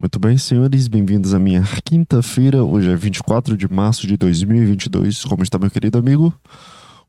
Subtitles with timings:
[0.00, 2.64] Muito bem, senhores, bem-vindos à minha quinta-feira.
[2.64, 5.26] Hoje é 24 de março de 2022.
[5.26, 6.32] Como está, meu querido amigo?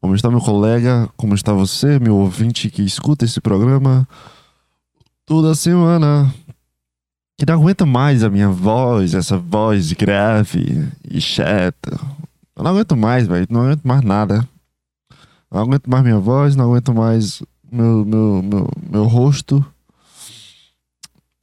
[0.01, 1.09] Como está, meu colega?
[1.15, 4.05] Como está você, meu ouvinte que escuta esse programa
[5.25, 6.35] toda semana?
[7.37, 11.97] Que não aguenta mais a minha voz, essa voz grave e chata.
[12.53, 13.47] Eu não aguento mais, velho.
[13.49, 14.45] Não aguento mais nada.
[15.49, 19.65] Não aguento mais minha voz, não aguento mais meu, meu, meu, meu rosto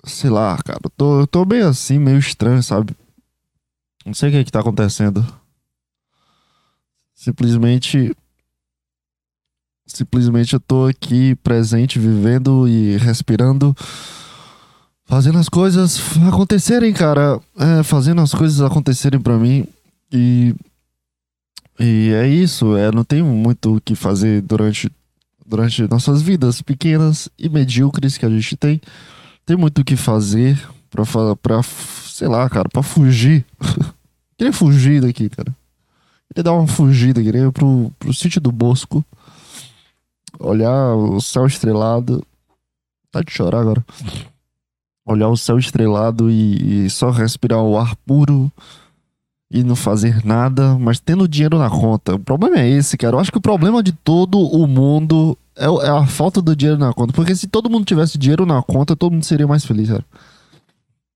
[0.09, 2.95] sei lá, cara, eu tô, eu tô bem assim, meio estranho, sabe?
[4.05, 5.25] Não sei o que é que tá acontecendo.
[7.15, 8.17] Simplesmente.
[9.87, 13.77] Simplesmente eu tô aqui presente, vivendo e respirando.
[15.05, 17.41] Fazendo as coisas acontecerem, cara.
[17.59, 19.67] É, fazendo as coisas acontecerem para mim.
[20.13, 20.55] E.
[21.79, 22.77] E é isso.
[22.77, 24.91] É, não tenho muito o que fazer durante,
[25.47, 28.81] durante nossas vidas pequenas e medíocres que a gente tem
[29.49, 31.05] tem muito o que fazer pra,
[31.37, 33.47] pra sei lá, cara, pra fugir.
[34.37, 35.57] queria fugir daqui, cara.
[36.29, 39.03] Queria dar uma fugida, queria ir pro, pro sítio do Bosco.
[40.39, 42.23] Olhar o céu estrelado.
[43.11, 43.83] Tá de chorar agora.
[45.07, 48.53] Olhar o céu estrelado e, e só respirar o ar puro
[49.51, 52.15] e não fazer nada, mas tendo dinheiro na conta.
[52.15, 53.17] O problema é esse, cara.
[53.17, 56.79] Eu acho que o problema de todo o mundo é, é, a falta do dinheiro
[56.79, 57.13] na conta.
[57.13, 60.05] Porque se todo mundo tivesse dinheiro na conta, todo mundo seria mais feliz, cara.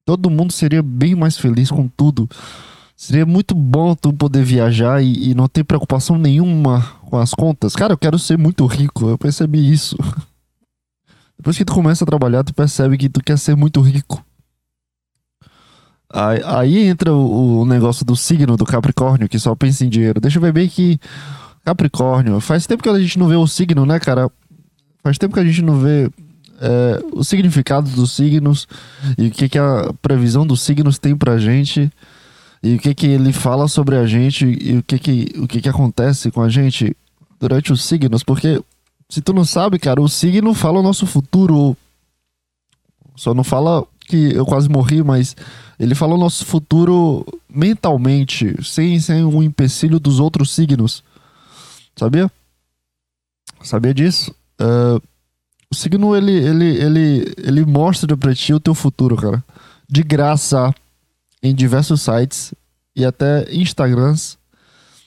[0.05, 2.29] Todo mundo seria bem mais feliz com tudo.
[2.97, 7.77] Seria muito bom tu poder viajar e, e não ter preocupação nenhuma com as contas.
[7.77, 9.09] Cara, eu quero ser muito rico.
[9.09, 9.97] Eu percebi isso.
[11.37, 14.25] Depois que tu começa a trabalhar, tu percebe que tu quer ser muito rico.
[16.13, 20.21] Aí, aí entra o, o, negócio do signo do Capricórnio, que só pensa em dinheiro.
[20.21, 21.01] Deixa eu ver bem que
[21.65, 22.39] Capricórnio.
[22.41, 24.31] Faz tempo que a gente não vê o signo, né, cara?
[25.03, 26.11] Faz tempo que a gente não vê
[26.61, 28.69] é, o significado dos signos
[29.17, 31.91] e o que, que a previsão dos signos tem pra gente
[32.63, 35.61] e o que, que ele fala sobre a gente e o que, que, o que,
[35.61, 36.95] que acontece com a gente
[37.41, 38.23] durante os signos.
[38.23, 38.63] Porque
[39.09, 41.77] se tu não sabe, cara, o signo fala o nosso futuro.
[43.17, 45.35] Só não fala que eu quase morri, mas
[45.81, 51.03] ele fala o nosso futuro mentalmente, sem, sem um empecilho dos outros signos.
[51.97, 52.31] Sabia?
[53.63, 54.35] Sabia disso?
[54.61, 55.01] Uh,
[55.71, 59.43] o signo, ele, ele, ele, ele mostra pra ti o teu futuro, cara.
[59.89, 60.75] De graça,
[61.43, 62.53] em diversos sites
[62.95, 64.37] e até Instagrams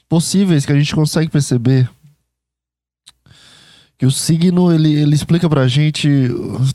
[0.10, 1.88] possíveis que a gente consegue perceber
[4.00, 6.10] que o signo ele, ele explica pra gente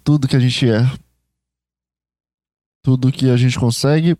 [0.04, 0.88] tudo que a gente é.
[2.82, 4.16] Tudo que a gente consegue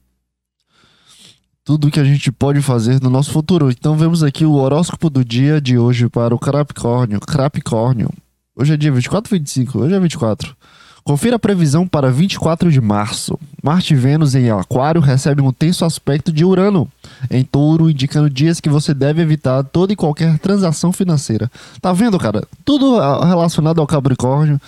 [1.65, 3.71] tudo que a gente pode fazer no nosso futuro.
[3.71, 7.21] Então vemos aqui o horóscopo do dia de hoje para o Capricórnio.
[7.21, 8.11] Capricórnio.
[8.57, 9.79] Hoje é dia 24 ou 25?
[9.79, 10.57] Hoje é 24.
[11.05, 13.39] Confira a previsão para 24 de março.
[13.63, 16.89] Marte e Vênus em Aquário recebem um tenso aspecto de Urano
[17.31, 21.51] em Touro, indicando dias que você deve evitar toda e qualquer transação financeira.
[21.81, 22.47] Tá vendo, cara?
[22.65, 24.61] Tudo relacionado ao Capricórnio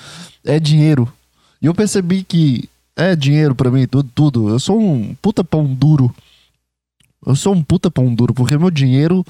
[0.44, 1.12] é dinheiro.
[1.60, 4.48] E eu percebi que é dinheiro para mim, tudo, tudo.
[4.48, 6.14] Eu sou um puta pão duro
[7.24, 9.24] eu sou um puta pão duro, porque meu dinheiro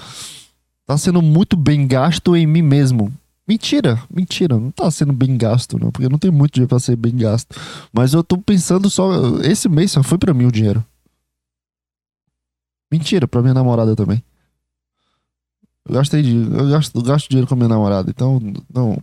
[0.86, 3.12] tá sendo muito bem gasto em mim mesmo.
[3.46, 6.96] Mentira, mentira, não tá sendo bem gasto, não, porque não tenho muito dinheiro pra ser
[6.96, 7.54] bem gasto.
[7.92, 9.10] Mas eu tô pensando só.
[9.42, 10.84] Esse mês só foi pra mim o dinheiro.
[12.90, 14.22] Mentira, pra minha namorada também.
[15.86, 18.40] Eu gastei de, eu gasto, eu gasto dinheiro com minha namorada, então
[18.72, 18.96] não.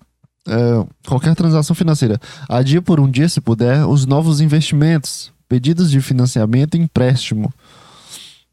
[0.48, 2.20] É, qualquer transação financeira.
[2.48, 7.54] Adia por um dia, se puder, os novos investimentos, pedidos de financiamento e empréstimo.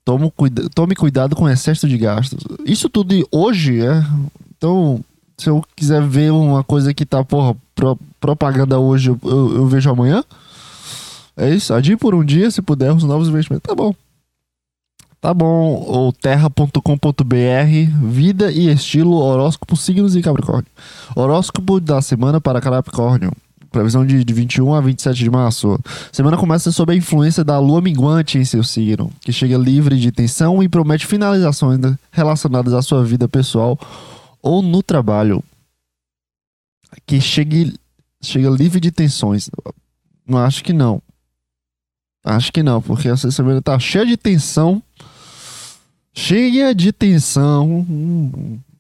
[0.05, 2.45] Tome, cuida tome cuidado com excesso de gastos.
[2.65, 4.05] Isso tudo hoje é.
[4.57, 5.05] Então,
[5.37, 9.67] se eu quiser ver uma coisa que tá, porra, pro, propaganda hoje, eu, eu, eu,
[9.67, 10.25] vejo amanhã.
[11.37, 11.75] É isso.
[11.75, 13.69] Adie por um dia, se puder, os novos investimentos.
[13.69, 13.95] Tá bom.
[15.27, 15.83] Tá bom.
[15.89, 16.81] Ou terra.com.br,
[18.05, 20.71] vida e estilo, horóscopo, signos e Capricórnio.
[21.17, 23.33] Horóscopo da semana para Capricórnio.
[23.73, 25.81] Previsão de, de 21 a 27 de março.
[26.13, 30.13] Semana começa sob a influência da lua minguante em seu signo, que chega livre de
[30.13, 31.81] tensão e promete finalizações
[32.13, 33.77] relacionadas à sua vida pessoal
[34.41, 35.43] ou no trabalho.
[37.05, 37.75] Que chegue,
[38.23, 39.51] chega livre de tensões.
[40.25, 41.03] Não acho que não.
[42.25, 44.81] Acho que não, porque essa semana tá cheia de tensão.
[46.17, 47.87] Cheia de tensão.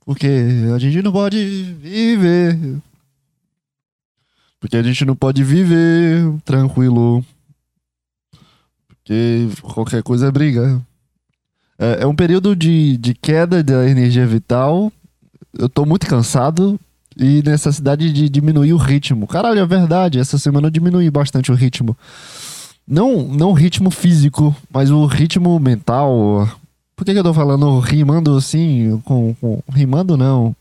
[0.04, 0.28] Porque
[0.74, 2.80] a gente não pode viver
[4.66, 7.24] porque a gente não pode viver tranquilo.
[8.88, 10.82] Porque qualquer coisa é briga.
[11.78, 14.92] É, é um período de, de queda da energia vital.
[15.56, 16.80] Eu tô muito cansado
[17.16, 19.26] e necessidade de diminuir o ritmo.
[19.26, 20.18] Caralho, é verdade.
[20.18, 21.96] Essa semana eu diminui bastante o ritmo.
[22.84, 26.48] Não, não o ritmo físico, mas o ritmo mental.
[26.96, 29.00] Por que, que eu tô falando rimando assim?
[29.04, 30.56] Com, com, rimando não.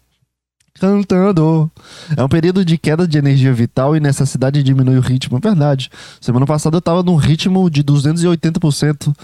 [0.77, 1.71] Cantando.
[2.17, 5.37] É um período de queda de energia vital e necessidade de diminuir o ritmo.
[5.37, 5.89] É verdade.
[6.19, 9.15] Semana passada eu tava num ritmo de 280%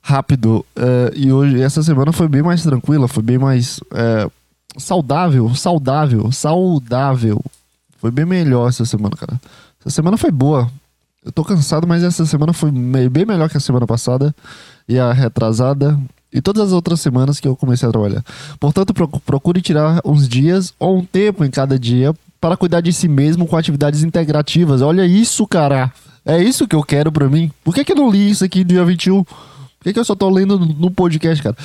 [0.00, 0.64] rápido.
[0.74, 4.26] É, e hoje, essa semana foi bem mais tranquila, foi bem mais é,
[4.78, 7.44] saudável, saudável, saudável.
[7.98, 9.38] Foi bem melhor essa semana, cara.
[9.80, 10.70] Essa semana foi boa.
[11.22, 14.34] Eu tô cansado, mas essa semana foi bem melhor que a semana passada
[14.88, 16.00] e a retrasada
[16.32, 18.24] e todas as outras semanas que eu comecei a trabalhar.
[18.60, 18.92] Portanto,
[19.24, 23.46] procure tirar uns dias ou um tempo em cada dia para cuidar de si mesmo
[23.46, 24.82] com atividades integrativas.
[24.82, 25.92] Olha isso, cara.
[26.24, 27.50] É isso que eu quero para mim.
[27.64, 29.24] Por que, que eu não li isso aqui dia 21?
[29.24, 29.34] Por
[29.82, 31.56] que, que eu só tô lendo no podcast, cara?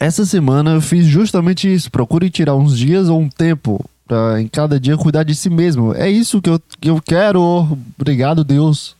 [0.00, 1.90] Essa semana eu fiz justamente isso.
[1.90, 5.94] Procure tirar uns dias ou um tempo pra em cada dia cuidar de si mesmo.
[5.94, 7.78] É isso que eu, que eu quero.
[7.98, 8.96] Obrigado, Deus.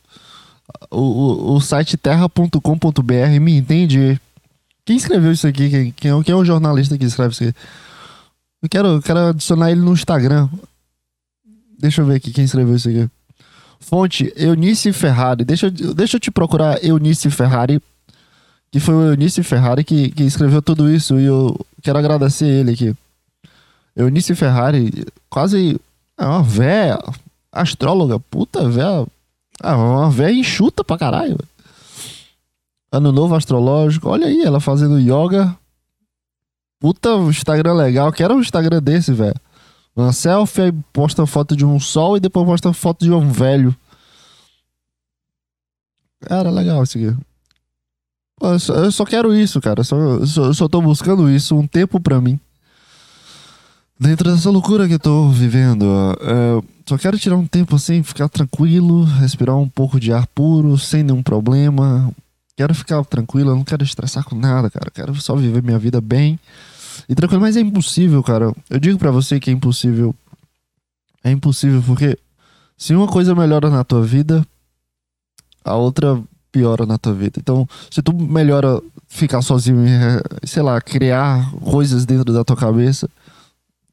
[0.91, 4.21] O, o, o site terra.com.br me entende.
[4.88, 5.69] Quem escreveu isso aqui?
[5.69, 7.55] Quem, quem, é, quem é o jornalista que escreve isso aqui?
[8.62, 10.49] Eu quero, quero adicionar ele no Instagram.
[11.79, 13.06] Deixa eu ver aqui quem escreveu isso aqui.
[13.81, 15.44] Fonte, Eunice Ferrari.
[15.44, 17.82] Deixa, deixa eu te procurar Eunice Ferrari.
[18.73, 21.20] Que foi o Eunice Ferrari que, que escreveu tudo isso.
[21.20, 22.96] E eu quero agradecer ele aqui.
[23.94, 25.79] Eunice Ferrari, quase.
[26.17, 26.99] É uma véia
[27.52, 29.06] astróloga, puta véia.
[29.62, 31.37] É uma véia enxuta pra caralho.
[32.90, 35.56] Ano novo astrológico, olha aí, ela fazendo yoga.
[36.81, 39.35] Puta Instagram legal, quero um Instagram desse, velho.
[39.94, 43.75] Uma selfie, aí posta foto de um sol e depois posta foto de um velho.
[46.20, 47.17] Cara, legal isso aqui.
[48.40, 49.81] Eu só, eu só quero isso, cara.
[49.81, 52.38] Eu só, só, só tô buscando isso, um tempo pra mim.
[53.99, 58.29] Dentro dessa loucura que eu tô vivendo, uh, só quero tirar um tempo assim, ficar
[58.29, 62.14] tranquilo, respirar um pouco de ar puro, sem nenhum problema.
[62.58, 64.90] Quero ficar tranquilo, eu não quero estressar com nada, cara.
[64.90, 66.40] Quero só viver minha vida bem
[67.08, 67.40] e tranquilo.
[67.40, 68.52] Mas é impossível, cara.
[68.69, 70.12] Eu digo para você que é impossível.
[71.22, 72.19] É impossível porque
[72.76, 74.44] se uma coisa melhora na tua vida,
[75.64, 76.20] a outra
[76.50, 77.38] piora na tua vida.
[77.38, 83.08] Então, se tu melhora ficar sozinho e, sei lá, criar coisas dentro da tua cabeça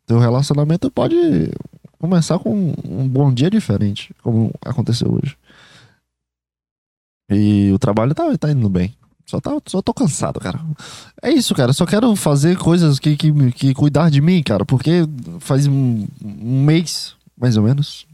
[0.06, 1.16] teu relacionamento pode
[2.00, 5.36] começar com um bom dia diferente, como aconteceu hoje.
[7.30, 8.94] E o trabalho tá, tá indo bem.
[9.26, 10.60] Só, tá, só tô cansado, cara.
[11.22, 11.74] É isso, cara.
[11.74, 14.64] Só quero fazer coisas que, que, que cuidar de mim, cara.
[14.64, 15.08] Porque
[15.40, 18.06] faz um, um mês, mais ou menos.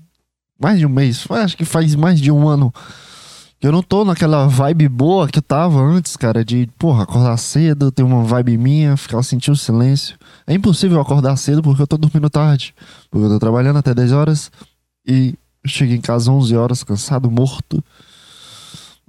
[0.59, 1.25] Mais de um mês.
[1.29, 2.73] Acho que faz mais de um ano
[3.61, 7.91] eu não tô naquela vibe boa que eu tava antes, cara, de, porra, acordar cedo,
[7.91, 10.17] ter uma vibe minha, ficar sentindo silêncio.
[10.47, 12.73] É impossível acordar cedo porque eu tô dormindo tarde.
[13.11, 14.51] Porque eu tô trabalhando até 10 horas
[15.07, 17.83] e chego em casa 11 horas, cansado, morto.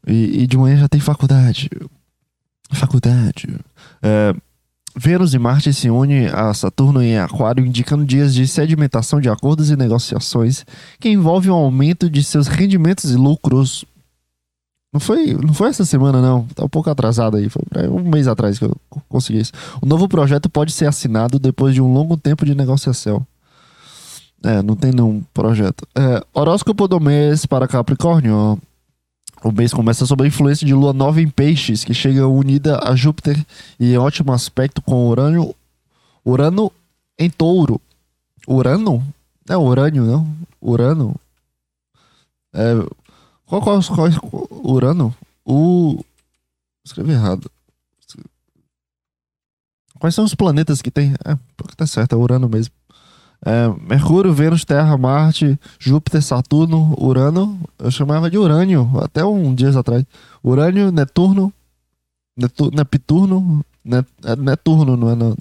[0.07, 1.71] E, e de manhã já tem faculdade.
[2.73, 3.57] Faculdade.
[4.03, 4.35] É,
[4.97, 9.71] Vênus e Marte se unem a Saturno em Aquário, indicando dias de sedimentação de acordos
[9.71, 10.65] e negociações
[11.01, 13.85] que envolvem um aumento de seus rendimentos e lucros
[14.93, 16.47] não foi, não foi essa semana, não.
[16.55, 17.49] Tá um pouco atrasado aí.
[17.49, 18.77] Foi um mês atrás que eu
[19.09, 19.53] consegui isso.
[19.81, 23.27] O novo projeto pode ser assinado depois de um longo tempo de negociação.
[24.45, 25.87] É, não tem nenhum projeto.
[25.95, 28.61] É, horóscopo do mês para Capricórnio.
[29.45, 32.95] O mês começa sob a influência de lua nova em peixes, que chega unida a
[32.95, 33.45] Júpiter
[33.79, 35.55] e em ótimo aspecto com Urano.
[36.25, 36.71] Urano
[37.19, 37.81] em touro.
[38.47, 39.05] Urano?
[39.49, 40.37] É Urânio, não?
[40.61, 41.17] Urano.
[42.55, 42.75] É,
[43.45, 44.09] qual, qual, qual,
[44.65, 45.15] Urano?
[45.45, 46.05] O.
[46.85, 47.51] Escrevi errado.
[49.99, 51.15] Quais são os planetas que tem?
[51.25, 51.37] É,
[51.77, 52.73] tá certo, é Urano mesmo.
[53.45, 57.59] É, Mercúrio, Vênus, Terra, Marte, Júpiter, Saturno, Urano.
[57.79, 60.05] Eu chamava de Urânio até um dias atrás.
[60.43, 61.53] Urânio, Netuno,
[62.37, 65.15] Netu, Neptuno, Net, é Neturno, não é?
[65.17, 65.37] Não,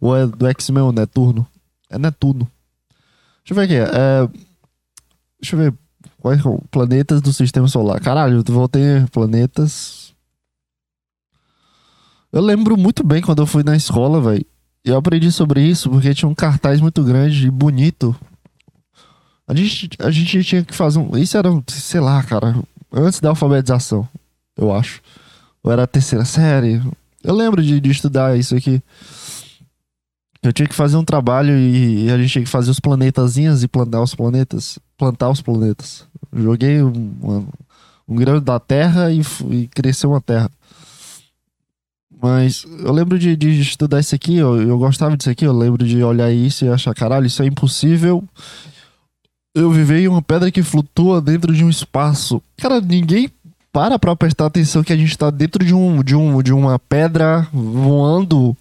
[0.00, 1.46] ou é do X-Men, Neturno?
[1.88, 2.50] É Netuno.
[3.44, 3.74] Deixa eu ver aqui.
[3.76, 4.28] É,
[5.40, 5.74] deixa eu ver.
[6.20, 8.00] Quais são planetas do sistema solar?
[8.00, 10.12] Caralho, eu voltei planetas.
[12.32, 14.44] Eu lembro muito bem quando eu fui na escola, velho.
[14.86, 18.14] Eu aprendi sobre isso porque tinha um cartaz muito grande e bonito.
[19.44, 21.16] A gente, a gente tinha que fazer um.
[21.18, 22.54] Isso era, sei lá, cara,
[22.92, 24.08] antes da alfabetização,
[24.56, 25.02] eu acho.
[25.60, 26.80] Ou era a terceira série.
[27.24, 28.80] Eu lembro de, de estudar isso aqui.
[30.40, 33.64] Eu tinha que fazer um trabalho e, e a gente tinha que fazer os planetazinhos
[33.64, 34.78] e plantar os planetas.
[34.96, 36.06] Plantar os planetas.
[36.32, 37.46] Joguei um, um,
[38.06, 40.48] um grão da terra e, e cresceu uma terra.
[42.26, 45.86] Mas eu lembro de, de estudar isso aqui, eu, eu gostava disso aqui, eu lembro
[45.86, 48.24] de olhar isso e achar, caralho, isso é impossível.
[49.54, 52.42] Eu viver em uma pedra que flutua dentro de um espaço.
[52.56, 53.30] Cara, ninguém
[53.72, 56.80] para pra prestar atenção que a gente tá dentro de, um, de, um, de uma
[56.80, 58.56] pedra voando.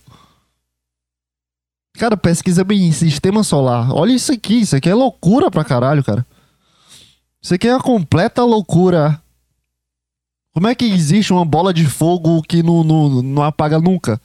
[1.97, 3.91] Cara, pesquisa bem sistema solar.
[3.91, 6.23] Olha isso aqui, isso aqui é loucura pra caralho, cara.
[7.41, 9.19] Isso aqui é uma completa loucura.
[10.55, 14.21] Como é que existe uma bola de fogo que não, não, não apaga nunca?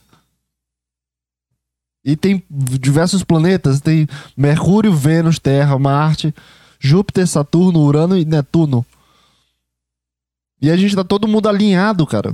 [2.05, 4.07] E tem diversos planetas, tem
[4.37, 6.33] Mercúrio, Vênus, Terra, Marte,
[6.79, 8.87] Júpiter, Saturno, Urano e Netuno.
[10.63, 12.33] E a gente tá todo mundo alinhado, cara.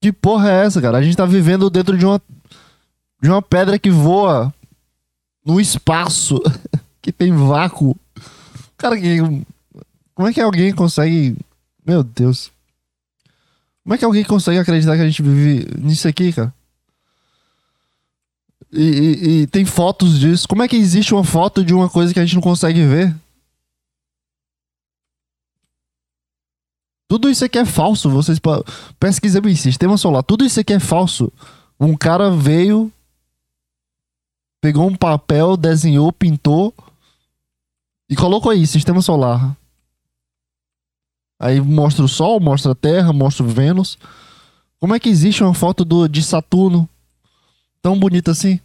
[0.00, 0.98] Que porra é essa, cara?
[0.98, 2.22] A gente tá vivendo dentro de uma
[3.20, 4.54] de uma pedra que voa
[5.44, 6.40] no espaço,
[7.02, 7.96] que tem vácuo.
[8.78, 9.18] Cara, que
[10.20, 11.34] como é que alguém consegue,
[11.82, 12.52] meu Deus.
[13.82, 16.52] Como é que alguém consegue acreditar que a gente vive nisso aqui, cara?
[18.70, 20.46] E, e, e, tem fotos disso.
[20.46, 23.16] Como é que existe uma foto de uma coisa que a gente não consegue ver?
[27.08, 28.10] Tudo isso aqui é falso.
[28.10, 28.38] Vocês
[29.00, 30.22] pesquisem bem, sistema solar.
[30.22, 31.32] Tudo isso aqui é falso.
[31.80, 32.92] Um cara veio,
[34.60, 36.74] pegou um papel, desenhou, pintou
[38.06, 39.56] e colocou aí, sistema solar.
[41.40, 43.96] Aí mostra o Sol, mostra a Terra, mostra o Vênus.
[44.78, 46.86] Como é que existe uma foto do, de Saturno
[47.80, 48.60] tão bonita assim?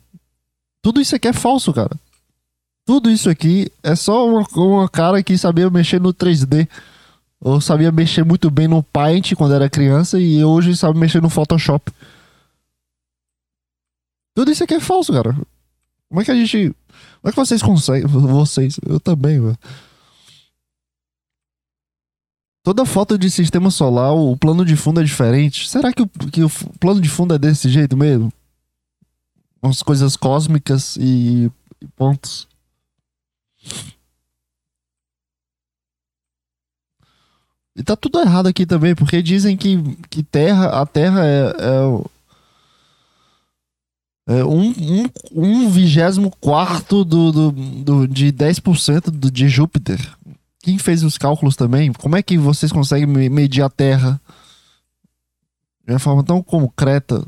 [0.82, 1.98] Tudo isso aqui é falso, cara.
[2.86, 6.68] Tudo isso aqui é só uma, uma cara que sabia mexer no 3D.
[7.40, 11.30] Ou sabia mexer muito bem no Paint quando era criança e hoje sabe mexer no
[11.30, 11.92] Photoshop.
[14.36, 15.34] Tudo isso aqui é falso, cara.
[16.10, 16.76] Como é que a gente.
[17.22, 18.06] Como é que vocês conseguem?
[18.08, 19.58] Vocês, eu também, mano.
[22.66, 25.70] Toda foto de sistema solar, o plano de fundo é diferente.
[25.70, 28.34] Será que o, que o plano de fundo é desse jeito mesmo?
[29.62, 32.48] Umas coisas cósmicas e, e pontos.
[37.76, 39.78] E tá tudo errado aqui também, porque dizem que,
[40.10, 41.54] que terra, a Terra é,
[44.28, 45.06] é, é um, um,
[45.36, 50.00] um vigésimo quarto do, do, do, de 10% do, de Júpiter
[50.66, 54.20] quem fez os cálculos também, como é que vocês conseguem medir a Terra
[55.86, 57.24] de uma forma tão concreta?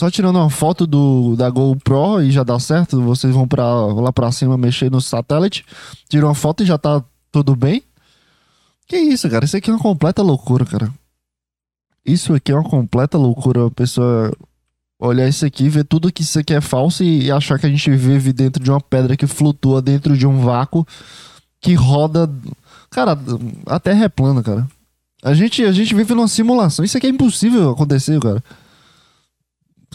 [0.00, 3.02] Só tirando uma foto do, da GoPro e já dá certo?
[3.02, 5.66] Vocês vão pra, lá pra cima mexer no satélite,
[6.08, 7.82] tiram uma foto e já tá tudo bem?
[8.88, 9.44] Que isso, cara?
[9.44, 10.90] Isso aqui é uma completa loucura, cara.
[12.06, 13.66] Isso aqui é uma completa loucura.
[13.66, 14.34] A pessoa
[14.98, 17.70] olhar isso aqui, ver tudo que isso aqui é falso e, e achar que a
[17.70, 20.86] gente vive dentro de uma pedra que flutua dentro de um vácuo
[21.60, 22.30] que roda.
[22.90, 23.18] Cara,
[23.66, 24.66] a Terra é plana, cara.
[25.22, 26.84] A gente, a gente vive numa simulação.
[26.84, 28.42] Isso aqui é impossível acontecer, cara.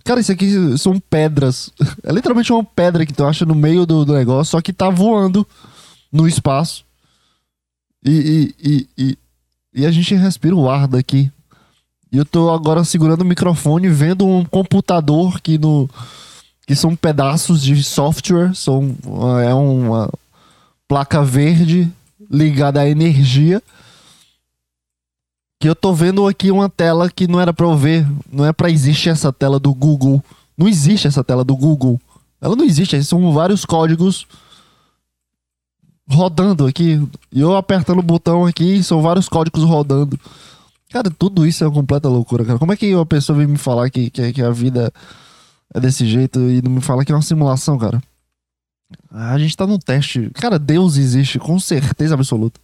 [0.04, 1.72] Cara, isso aqui são pedras.
[2.04, 4.90] É literalmente uma pedra que tu acha no meio do, do negócio, só que tá
[4.90, 5.48] voando
[6.12, 6.84] no espaço.
[8.04, 9.18] E, e, e, e,
[9.74, 11.32] e a gente respira o ar daqui.
[12.12, 15.90] E eu tô agora segurando o microfone, vendo um computador que no
[16.68, 18.96] que são pedaços de software, são
[19.46, 20.10] é uma,
[20.92, 21.90] placa verde
[22.30, 23.64] ligada à energia.
[25.58, 28.52] Que eu tô vendo aqui uma tela que não era para eu ver, não é
[28.52, 30.22] para existir essa tela do Google.
[30.58, 31.98] Não existe essa tela do Google.
[32.42, 34.28] Ela não existe, são vários códigos
[36.10, 37.02] rodando aqui.
[37.32, 40.20] E eu apertando o botão aqui, são vários códigos rodando.
[40.90, 42.60] Cara, tudo isso é uma completa loucura, cara.
[42.60, 44.92] Como é que uma pessoa vem me falar que, que, que a vida
[45.74, 48.04] é desse jeito e não me fala que é uma simulação, cara?
[49.12, 50.30] A gente tá num teste.
[50.34, 52.60] Cara, Deus existe, com certeza absoluta.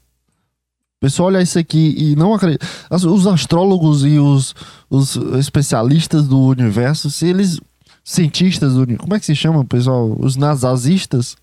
[0.98, 2.66] O pessoal olha isso aqui e não acredita.
[2.90, 4.56] Os astrólogos e os,
[4.90, 7.60] os especialistas do universo, se eles.
[8.04, 9.04] Cientistas do universo.
[9.04, 10.16] Como é que se chama, pessoal?
[10.18, 11.36] Os nazazistas.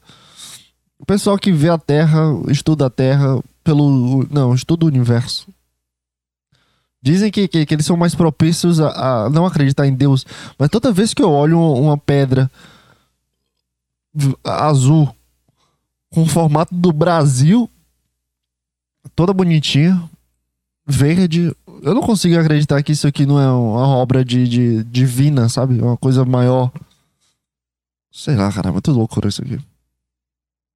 [0.99, 4.27] O pessoal que vê a Terra, estuda a Terra pelo.
[4.31, 5.47] Não, estuda o universo.
[7.01, 10.25] Dizem que, que, que eles são mais propícios a, a, não acreditar em Deus.
[10.59, 12.51] Mas toda vez que eu olho uma pedra
[14.43, 15.15] azul
[16.13, 17.69] com o formato do Brasil,
[19.15, 20.09] toda bonitinha,
[20.87, 21.55] verde.
[21.83, 25.81] Eu não consigo acreditar que isso aqui não é uma obra de, de divina, sabe?
[25.81, 26.71] Uma coisa maior.
[28.13, 29.59] Sei lá, cara, é muito loucura isso aqui.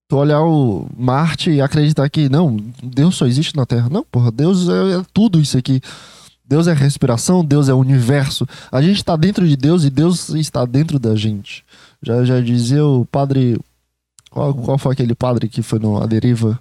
[0.09, 3.89] Tu olhar o Marte e acreditar que, não, Deus só existe na Terra.
[3.91, 5.81] Não, porra, Deus é, é tudo isso aqui.
[6.45, 8.49] Deus é respiração, Deus é universo.
[8.73, 11.63] A gente está dentro de Deus e Deus está dentro da gente.
[12.03, 13.59] Já, já dizia o padre.
[14.31, 16.59] Qual, qual foi aquele padre que foi no A Deriva?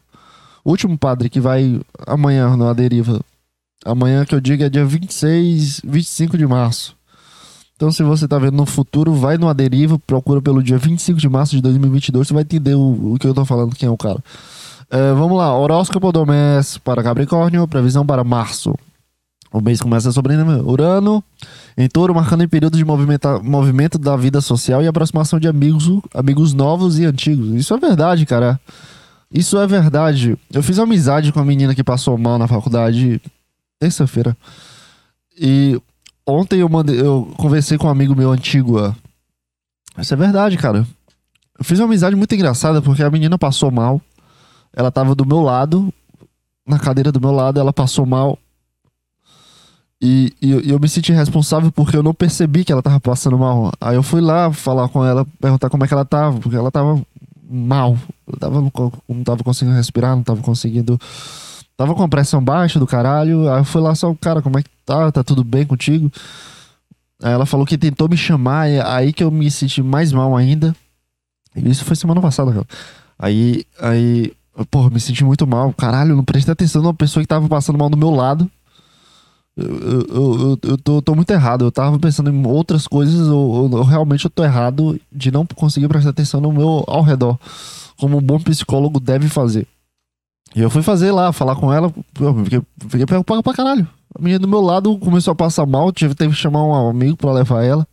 [0.64, 3.22] O último padre que vai amanhã no A Deriva.
[3.86, 6.98] Amanhã que eu digo é dia 26, 25 de março.
[7.78, 11.30] Então, se você tá vendo no futuro, vai no Aderiva, procura pelo dia 25 de
[11.30, 13.96] março de 2022, você vai entender o, o que eu tô falando, quem é o
[13.96, 14.18] cara.
[14.90, 18.74] É, vamos lá, horóscopo do mês para Capricórnio, previsão para março.
[19.52, 21.24] O mês começa sobre Urano
[21.78, 26.54] em touro, marcando em período de movimento da vida social e aproximação de amigos, amigos
[26.54, 27.54] novos e antigos.
[27.56, 28.60] Isso é verdade, cara.
[29.32, 30.38] Isso é verdade.
[30.52, 33.22] Eu fiz amizade com a menina que passou mal na faculdade
[33.80, 34.36] terça-feira.
[35.40, 35.80] E
[36.26, 38.96] ontem eu mandei, eu conversei com um amigo meu antigo.
[39.98, 40.86] Isso é verdade, cara.
[41.58, 44.02] Eu fiz uma amizade muito engraçada porque a menina passou mal.
[44.74, 45.94] Ela tava do meu lado,
[46.68, 48.38] na cadeira do meu lado, ela passou mal.
[50.02, 53.72] E, e, eu me senti responsável porque eu não percebi que ela tava passando mal.
[53.82, 56.72] Aí eu fui lá falar com ela, perguntar como é que ela tava, porque ela
[56.72, 57.02] tava
[57.50, 57.98] mal.
[58.28, 61.00] Eu tava, não, tava conseguindo respirar, não tava conseguindo.
[61.76, 63.52] Tava com a pressão baixa do caralho.
[63.52, 65.12] Aí eu fui lá só, cara, como é que tá?
[65.12, 66.12] Tá tudo bem contigo?
[67.22, 70.76] Aí ela falou que tentou me chamar, aí que eu me senti mais mal ainda.
[71.56, 72.68] Isso foi semana passada, cara.
[73.18, 74.32] Aí, aí,
[74.70, 75.74] porra, me senti muito mal.
[75.74, 78.50] Caralho, não prestei atenção numa pessoa que tava passando mal do meu lado.
[79.58, 81.66] Eu, eu, eu, tô, tô, muito errado.
[81.66, 83.28] Eu tava pensando em outras coisas.
[83.28, 87.40] Eu, eu, realmente eu tô errado de não conseguir prestar atenção no meu ao redor.
[87.98, 89.68] Como um bom psicólogo deve fazer.
[90.56, 91.92] E eu fui fazer lá, falar com ela.
[92.44, 93.88] Fiquei, fiquei preocupado pra caralho.
[94.14, 95.92] A menina do meu lado começou a passar mal.
[95.92, 97.88] Tive, teve que chamar um amigo pra levar ela.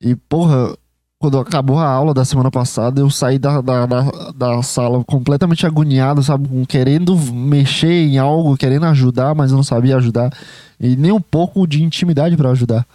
[0.00, 0.76] E, porra,
[1.24, 4.02] quando acabou a aula da semana passada, eu saí da, da, da,
[4.36, 6.66] da, sala completamente agoniado, sabe?
[6.66, 10.30] Querendo mexer em algo, querendo ajudar, mas eu não sabia ajudar.
[10.78, 12.86] E nem um pouco de intimidade para ajudar.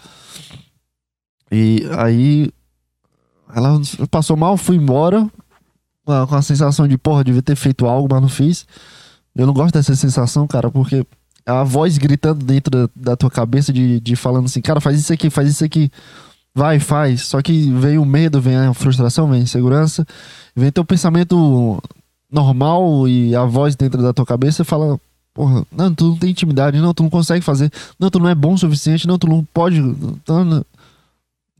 [1.51, 2.51] E aí.
[3.55, 3.81] Ela
[4.11, 5.27] passou mal, fui embora.
[6.05, 8.67] Com a sensação de, porra, devia ter feito algo, mas não fiz.
[9.35, 11.03] Eu não gosto dessa sensação, cara, porque
[11.47, 15.11] a voz gritando dentro da, da tua cabeça de, de falando assim, cara, faz isso
[15.11, 15.91] aqui, faz isso aqui
[16.53, 17.23] vai, faz.
[17.23, 20.05] Só que vem o medo, vem a frustração, vem a insegurança,
[20.55, 21.81] vem teu pensamento
[22.31, 24.99] normal e a voz dentro da tua cabeça fala:
[25.33, 28.35] Porra, não, tu não tem intimidade, não, tu não consegue fazer, não, tu não é
[28.35, 29.81] bom o suficiente, não, tu não pode.
[30.27, 30.65] Não, não.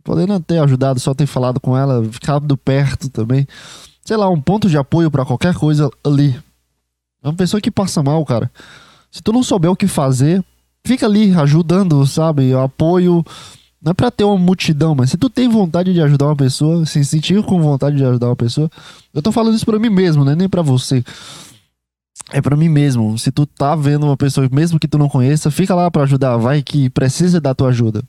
[0.04, 3.48] Podendo ter ajudado, só ter falado com ela, ficado perto também.
[4.04, 6.36] Sei lá, um ponto de apoio para qualquer coisa ali.
[7.22, 8.50] É uma pessoa que passa mal, cara.
[9.12, 10.44] Se tu não souber o que fazer,
[10.84, 12.54] fica ali ajudando, sabe?
[12.54, 13.24] Apoio,
[13.82, 16.86] não é pra ter uma multidão, mas se tu tem vontade de ajudar uma pessoa,
[16.86, 18.70] se sentir com vontade de ajudar uma pessoa,
[19.14, 20.36] eu tô falando isso pra mim mesmo, né?
[20.36, 21.04] Nem pra você.
[22.32, 23.18] É pra mim mesmo.
[23.18, 26.38] Se tu tá vendo uma pessoa, mesmo que tu não conheça, fica lá pra ajudar.
[26.38, 28.04] Vai que precisa da tua ajuda.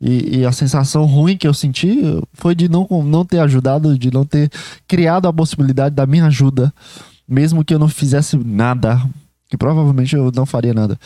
[0.00, 2.00] E, e, a sensação ruim que eu senti
[2.32, 4.50] foi de não, não ter ajudado, de não ter
[4.88, 6.74] criado a possibilidade da minha ajuda,
[7.28, 9.00] mesmo que eu não fizesse nada,
[9.48, 10.98] que provavelmente eu não faria nada.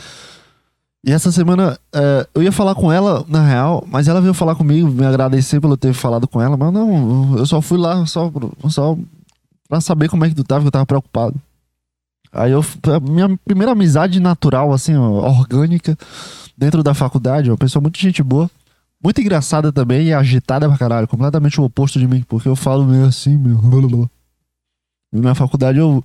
[1.06, 4.56] E essa semana é, eu ia falar com ela, na real, mas ela veio falar
[4.56, 8.28] comigo, me agradecer pelo ter falado com ela, mas não, eu só fui lá só,
[8.68, 8.98] só
[9.68, 11.40] pra saber como é que tu tava, que eu tava preocupado.
[12.32, 12.64] Aí eu,
[13.02, 15.96] minha primeira amizade natural, assim, orgânica,
[16.58, 18.50] dentro da faculdade, uma pessoa muito gente boa,
[19.00, 22.84] muito engraçada também e agitada pra caralho, completamente o oposto de mim, porque eu falo
[22.84, 24.10] meio assim, meu.
[25.12, 26.02] Na faculdade eu.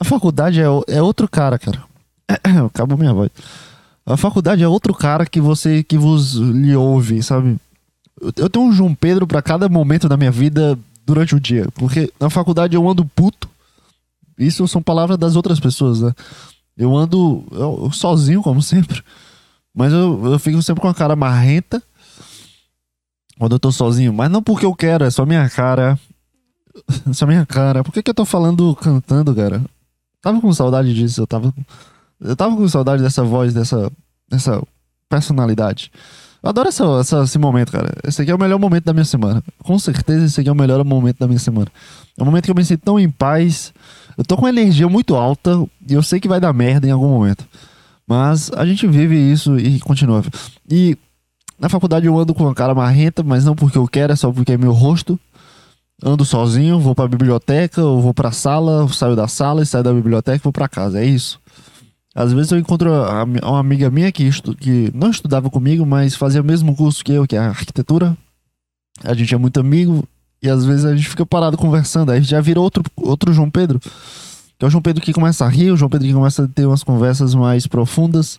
[0.00, 1.84] A faculdade é, é outro cara, cara.
[2.66, 3.30] Acabou minha voz.
[4.04, 7.56] A faculdade é outro cara que você que vos lhe ouve, sabe?
[8.36, 12.12] Eu tenho um João Pedro para cada momento da minha vida durante o dia, porque
[12.20, 13.48] na faculdade eu ando puto.
[14.38, 16.12] Isso são palavras das outras pessoas, né?
[16.76, 19.02] Eu ando eu, sozinho, como sempre.
[19.74, 21.82] Mas eu, eu fico sempre com a cara marrenta
[23.38, 24.12] quando eu tô sozinho.
[24.12, 25.98] Mas não porque eu quero, é só minha cara.
[27.08, 27.82] É só minha cara.
[27.82, 29.62] Por que, que eu tô falando cantando, cara?
[30.20, 31.52] Tava com saudade disso, eu tava.
[32.24, 33.90] Eu tava com saudade dessa voz, dessa,
[34.28, 34.62] dessa
[35.08, 35.90] personalidade.
[36.42, 37.92] Eu adoro essa, essa, esse momento, cara.
[38.04, 39.42] Esse aqui é o melhor momento da minha semana.
[39.62, 41.68] Com certeza, esse aqui é o melhor momento da minha semana.
[42.18, 43.72] É um momento que eu me sinto tão em paz.
[44.16, 47.08] Eu tô com energia muito alta e eu sei que vai dar merda em algum
[47.08, 47.46] momento.
[48.06, 50.22] Mas a gente vive isso e continua.
[50.68, 50.98] E
[51.58, 54.32] na faculdade eu ando com uma cara marrenta, mas não porque eu quero, é só
[54.32, 55.18] porque é meu rosto.
[56.04, 59.92] Ando sozinho, vou pra biblioteca, ou vou pra sala, saio da sala e saio da
[59.92, 61.00] biblioteca e vou pra casa.
[61.00, 61.40] É isso.
[62.14, 62.90] Às vezes eu encontro
[63.42, 67.12] uma amiga minha que, estu, que não estudava comigo, mas fazia o mesmo curso que
[67.12, 68.16] eu, que é arquitetura.
[69.02, 70.06] A gente é muito amigo
[70.42, 72.12] e às vezes a gente fica parado conversando.
[72.12, 73.80] Aí já vira outro, outro João Pedro.
[74.58, 76.48] Que é o João Pedro que começa a rir, o João Pedro que começa a
[76.48, 78.38] ter umas conversas mais profundas.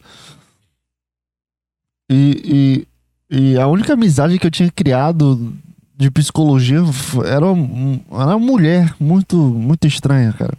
[2.12, 2.86] E,
[3.32, 5.54] e, e a única amizade que eu tinha criado
[5.98, 6.80] de psicologia
[7.26, 10.58] era uma, era uma mulher muito, muito estranha, cara.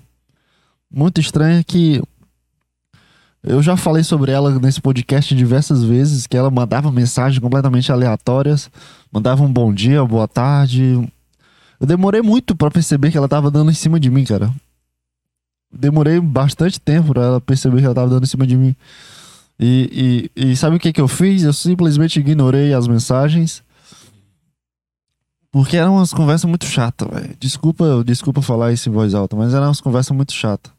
[0.90, 2.02] Muito estranha que
[3.44, 8.70] eu já falei sobre ela nesse podcast diversas vezes, que ela mandava mensagens completamente aleatórias,
[9.12, 11.06] mandava um bom dia, boa tarde.
[11.78, 14.50] Eu demorei muito para perceber que ela tava dando em cima de mim, cara.
[15.70, 18.74] demorei bastante tempo pra ela perceber que ela tava dando em cima de mim.
[19.60, 21.42] E, e, e sabe o que que eu fiz?
[21.42, 23.62] Eu simplesmente ignorei as mensagens.
[25.52, 27.36] Porque eram umas conversas muito chatas, velho.
[27.38, 30.72] Desculpa, desculpa falar isso em voz alta, mas eram umas conversas muito chatas.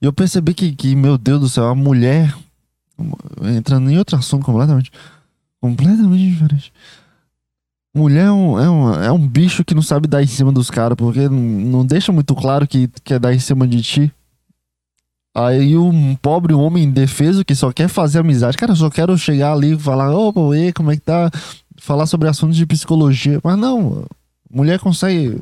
[0.00, 2.34] E eu percebi que, que, meu Deus do céu, a mulher.
[3.56, 4.90] Entrando em outro assunto completamente.
[5.60, 6.72] Completamente diferente.
[7.94, 10.70] Mulher é um, é um, é um bicho que não sabe dar em cima dos
[10.70, 14.12] caras, porque não, deixa muito claro que quer dar em cima de ti.
[15.34, 18.56] Aí um pobre homem indefeso que só quer fazer amizade.
[18.56, 21.30] Cara, eu só quero chegar ali e falar, ô, e como é que tá?
[21.76, 23.40] Falar sobre assuntos de psicologia.
[23.42, 24.04] Mas não,
[24.50, 25.40] mulher consegue.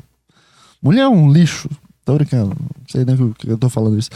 [0.81, 1.69] Mulher é um lixo.
[2.05, 2.55] Tô brincando.
[2.59, 4.09] Não sei nem o que eu tô falando isso.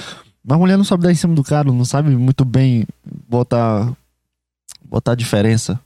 [0.44, 2.86] Mas mulher não sabe dar em cima do cara, não sabe muito bem
[3.28, 3.92] botar.
[4.84, 5.80] botar a diferença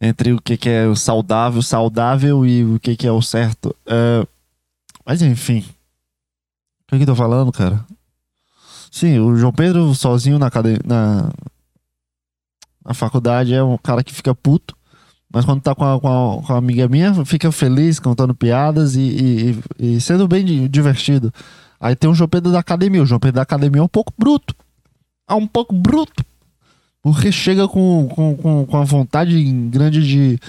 [0.00, 3.74] entre o que, que é o saudável, saudável e o que, que é o certo.
[3.86, 4.26] É...
[5.04, 5.60] Mas enfim.
[5.60, 7.84] O que, que eu tô falando, cara?
[8.90, 11.30] Sim, o João Pedro sozinho na, academia, na,
[12.84, 14.76] na faculdade é um cara que fica puto.
[15.32, 18.94] Mas quando tá com a, com a, com a amiga minha, fica feliz, contando piadas
[18.94, 21.34] e, e, e, sendo bem divertido.
[21.84, 23.02] Aí tem o João Pedro da academia.
[23.02, 24.56] O João Pedro da academia é um pouco bruto.
[25.28, 26.24] É um pouco bruto.
[27.02, 30.40] Porque chega com, com, com, com a vontade grande de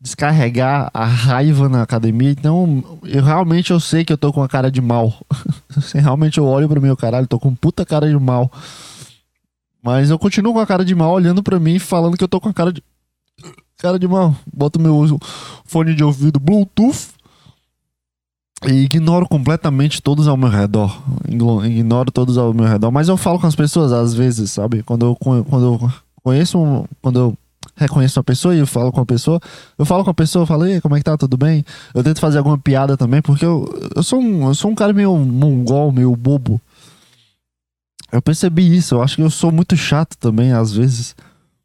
[0.00, 2.30] descarregar a raiva na academia.
[2.30, 5.12] Então, eu realmente eu sei que eu tô com a cara de mal.
[5.92, 8.48] realmente eu olho pro meu caralho, tô com puta cara de mal.
[9.82, 12.40] Mas eu continuo com a cara de mal olhando para mim falando que eu tô
[12.40, 12.84] com a cara de
[13.78, 14.32] cara de mal.
[14.54, 15.18] Boto meu
[15.64, 17.17] fone de ouvido Bluetooth
[18.66, 21.00] e ignoro completamente todos ao meu redor.
[21.64, 24.82] Ignoro todos ao meu redor, mas eu falo com as pessoas às vezes, sabe?
[24.82, 25.92] Quando eu quando eu
[26.22, 27.38] conheço, quando eu
[27.78, 29.40] reconheço uma pessoa e eu falo com a pessoa.
[29.78, 31.16] Eu falo com a pessoa, eu falo, e como é que tá?
[31.16, 31.64] Tudo bem?
[31.94, 34.92] Eu tento fazer alguma piada também, porque eu, eu, sou, um, eu sou um cara
[34.92, 36.60] meio mongol, meio bobo.
[38.10, 41.14] Eu percebi isso, eu acho que eu sou muito chato também, às vezes.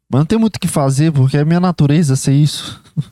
[0.08, 2.80] Mas não tem muito o que fazer, porque é minha natureza ser isso.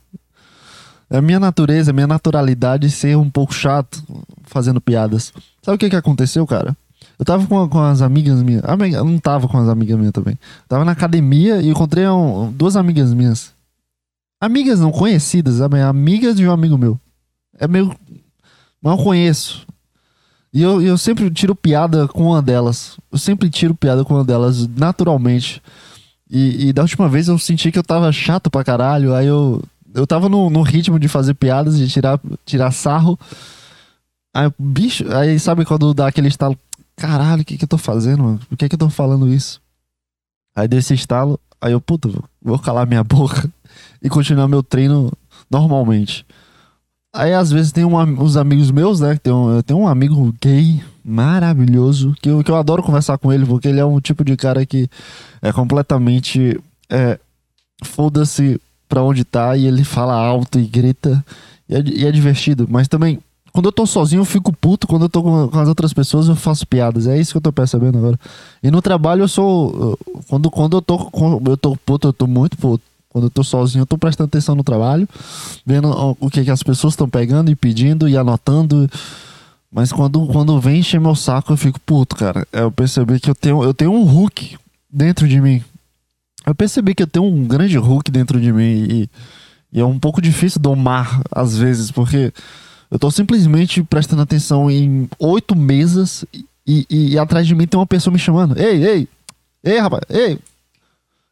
[1.12, 4.03] é minha natureza, é minha naturalidade ser um pouco chato
[4.44, 5.33] fazendo piadas.
[5.62, 6.77] Sabe o que que aconteceu, cara?
[7.18, 8.64] Eu tava com, com as amigas minhas.
[8.64, 10.38] Amiga, eu não tava com as amigas minhas também.
[10.66, 13.53] Tava na academia e encontrei um, duas amigas minhas.
[14.40, 15.81] Amigas não conhecidas, sabe?
[15.81, 16.98] Amigas de um amigo meu.
[17.61, 17.94] É meio.
[18.83, 19.66] Não conheço.
[20.53, 22.96] E eu, eu sempre tiro piada com uma delas.
[23.12, 25.62] Eu sempre tiro piada com uma delas, naturalmente.
[26.29, 29.14] E, e da última vez eu senti que eu tava chato pra caralho.
[29.14, 29.62] Aí eu.
[29.94, 33.18] Eu tava no, no ritmo de fazer piadas, de tirar, tirar sarro.
[34.35, 36.59] Aí, bicho, aí sabe quando dá aquele estalo
[36.96, 38.40] caralho, o que que eu tô fazendo, mano?
[38.48, 39.61] Por que que eu tô falando isso?
[40.55, 42.09] Aí desse estalo, aí eu, puta,
[42.40, 43.50] vou calar minha boca
[44.02, 45.12] e continuar meu treino
[45.50, 46.24] normalmente.
[47.14, 49.18] Aí às vezes tem um, uns amigos meus, né?
[49.22, 53.33] Tem um, eu tenho um amigo gay maravilhoso que eu, que eu adoro conversar com
[53.33, 54.88] ele, porque ele é um tipo de cara que
[55.42, 56.59] é completamente.
[56.88, 57.18] É,
[57.85, 58.61] Foda-se
[58.92, 61.24] pra onde tá e ele fala alto e grita.
[61.66, 63.18] E é, e é divertido, mas também
[63.50, 64.87] quando eu tô sozinho, eu fico puto.
[64.87, 67.07] Quando eu tô com, com, as outras pessoas, eu faço piadas.
[67.07, 68.18] É isso que eu tô percebendo agora.
[68.62, 69.98] E no trabalho, eu sou.
[70.26, 71.11] Quando, quando eu tô.
[71.46, 72.83] Eu tô puto, eu tô muito puto.
[73.11, 75.07] Quando eu tô sozinho, eu tô prestando atenção no trabalho,
[75.66, 78.88] vendo o que, que as pessoas estão pegando e pedindo e anotando.
[79.70, 82.46] Mas quando, quando vem encher meu saco, eu fico puto, cara.
[82.50, 84.57] Eu percebi que eu tenho, eu tenho um Hulk
[84.90, 85.62] dentro de mim.
[86.46, 88.87] Eu percebi que eu tenho um grande Hulk dentro de mim.
[88.90, 89.11] E,
[89.72, 92.33] e é um pouco difícil domar, às vezes, porque
[92.90, 97.78] eu tô simplesmente prestando atenção em oito mesas e, e, e, atrás de mim tem
[97.81, 98.59] uma pessoa me chamando.
[98.59, 99.09] Ei, ei,
[99.64, 100.38] ei, rapaz, ei.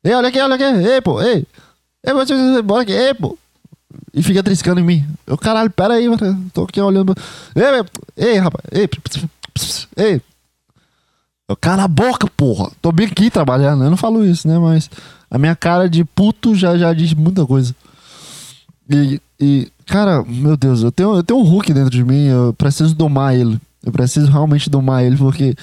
[0.02, 1.46] Ei, olha aqui, olha aqui, ei, pô, ei.
[2.02, 3.36] Ei, você, bora aqui, ei, pô.
[4.14, 5.06] E fica triscando em mim.
[5.26, 6.50] Eu, caralho, pera aí, mano.
[6.54, 7.14] Tô aqui olhando.
[7.54, 8.88] Ei, ei, rapaz, ei,
[9.96, 10.22] ei.
[11.50, 12.70] Eu, cala a boca, porra.
[12.80, 13.84] Tô bem aqui trabalhando.
[13.84, 14.58] Eu não falo isso, né?
[14.58, 14.88] Mas
[15.30, 17.74] a minha cara de puto já, já diz muita coisa.
[18.88, 22.54] E, e Cara, meu Deus, eu tenho, eu tenho um Hulk dentro de mim, eu
[22.56, 23.60] preciso domar ele.
[23.84, 25.56] Eu preciso realmente domar ele, porque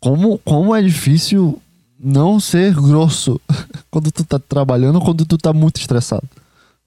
[0.00, 1.60] como, como é difícil
[2.00, 3.38] não ser grosso
[3.90, 6.26] quando tu tá trabalhando, quando tu tá muito estressado.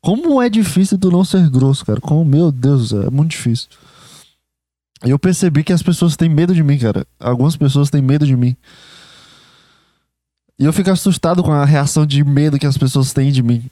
[0.01, 2.01] Como é difícil tu não ser grosso, cara.
[2.01, 3.67] Como, meu Deus, é muito difícil.
[5.03, 7.05] Eu percebi que as pessoas têm medo de mim, cara.
[7.19, 8.55] Algumas pessoas têm medo de mim.
[10.59, 13.63] E eu fico assustado com a reação de medo que as pessoas têm de mim.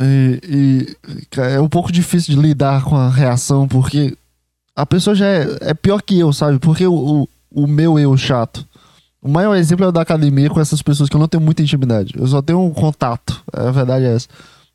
[0.00, 0.40] E,
[1.36, 4.16] e, é um pouco difícil de lidar com a reação, porque
[4.74, 6.58] a pessoa já é, é pior que eu, sabe?
[6.58, 8.66] Porque o, o, o, meu eu chato.
[9.20, 11.62] O maior exemplo é o da academia com essas pessoas que eu não tenho muita
[11.62, 12.14] intimidade.
[12.16, 13.42] Eu só tenho um contato.
[13.52, 14.28] A verdade é essa.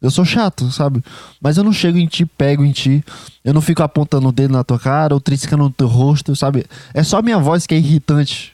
[0.03, 1.01] Eu sou chato, sabe?
[1.41, 3.01] Mas eu não chego em ti, pego em ti.
[3.41, 6.65] Eu não fico apontando o dedo na tua cara ou triscando no teu rosto, sabe?
[6.93, 8.51] É só minha voz que é irritante.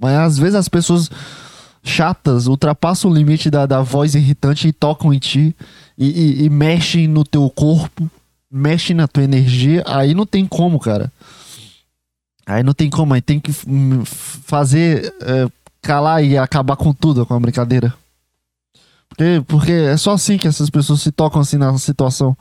[0.00, 1.10] Mas às vezes as pessoas
[1.82, 5.54] chatas ultrapassam o limite da, da voz irritante e tocam em ti
[5.98, 8.08] e, e, e mexem no teu corpo,
[8.48, 9.82] mexem na tua energia.
[9.84, 11.10] Aí não tem como, cara.
[12.46, 13.50] Aí não tem como, aí tem que
[14.04, 15.48] fazer é,
[15.82, 17.92] calar e acabar com tudo com a brincadeira.
[19.08, 22.36] Porque, porque é só assim que essas pessoas se tocam assim na situação.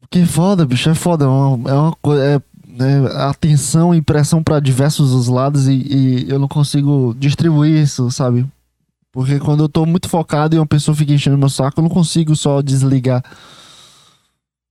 [0.00, 1.24] Porque é foda, bicho, é foda.
[1.24, 2.24] É uma, é coisa.
[2.24, 2.40] É,
[2.76, 8.10] é, atenção e pressão para diversos os lados e, e, eu não consigo distribuir isso,
[8.10, 8.44] sabe?
[9.12, 11.88] Porque quando eu tô muito focado e uma pessoa fica enchendo meu saco, eu não
[11.88, 13.22] consigo só desligar.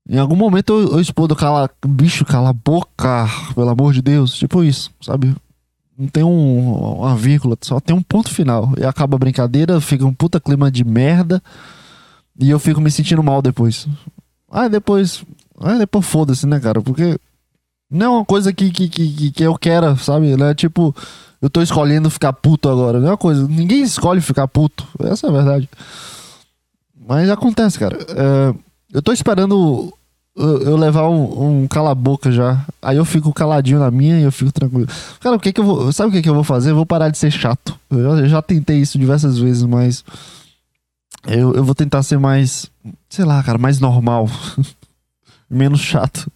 [0.08, 4.34] Em algum momento eu, eu explodo, cala, bicho, cala a boca, pelo amor de Deus.
[4.34, 5.34] Tipo isso, sabe?
[5.97, 8.71] Não tem um, uma vírgula, só tem um ponto final.
[8.77, 11.41] E acaba a brincadeira, fica um puta clima de merda.
[12.39, 13.88] E eu fico me sentindo mal depois.
[14.49, 15.23] Ah, depois.
[15.60, 16.82] Ah, depois foda-se, né, cara?
[16.82, 17.17] Porque
[17.89, 20.36] não é uma coisa que, que, que, que eu quero, sabe?
[20.36, 20.95] Não é tipo,
[21.39, 22.99] eu tô escolhendo ficar puto agora.
[22.99, 23.47] Não é uma coisa.
[23.47, 24.88] Ninguém escolhe ficar puto.
[24.99, 25.69] Essa é a verdade.
[27.08, 27.97] Mas acontece, cara.
[28.10, 28.53] É,
[28.93, 29.93] eu tô esperando
[30.36, 32.65] eu, levar um, um cala-boca já.
[32.82, 34.88] Aí eu fico caladinho na minha e eu fico tranquilo.
[35.19, 35.91] Cara, o que que eu vou.
[35.91, 36.72] Sabe o que que eu vou fazer?
[36.72, 37.80] Eu vou parar de ser chato.
[37.89, 40.04] Eu eu já tentei isso diversas vezes, mas.
[41.28, 42.69] Eu, eu vou tentar ser mais.
[43.10, 44.28] Sei lá, cara, mais normal.
[45.50, 46.32] Menos chato.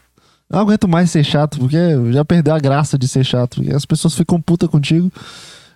[0.50, 1.78] Não aguento mais ser chato, porque
[2.12, 3.56] já perdeu a graça de ser chato.
[3.56, 5.12] Porque as pessoas ficam puta contigo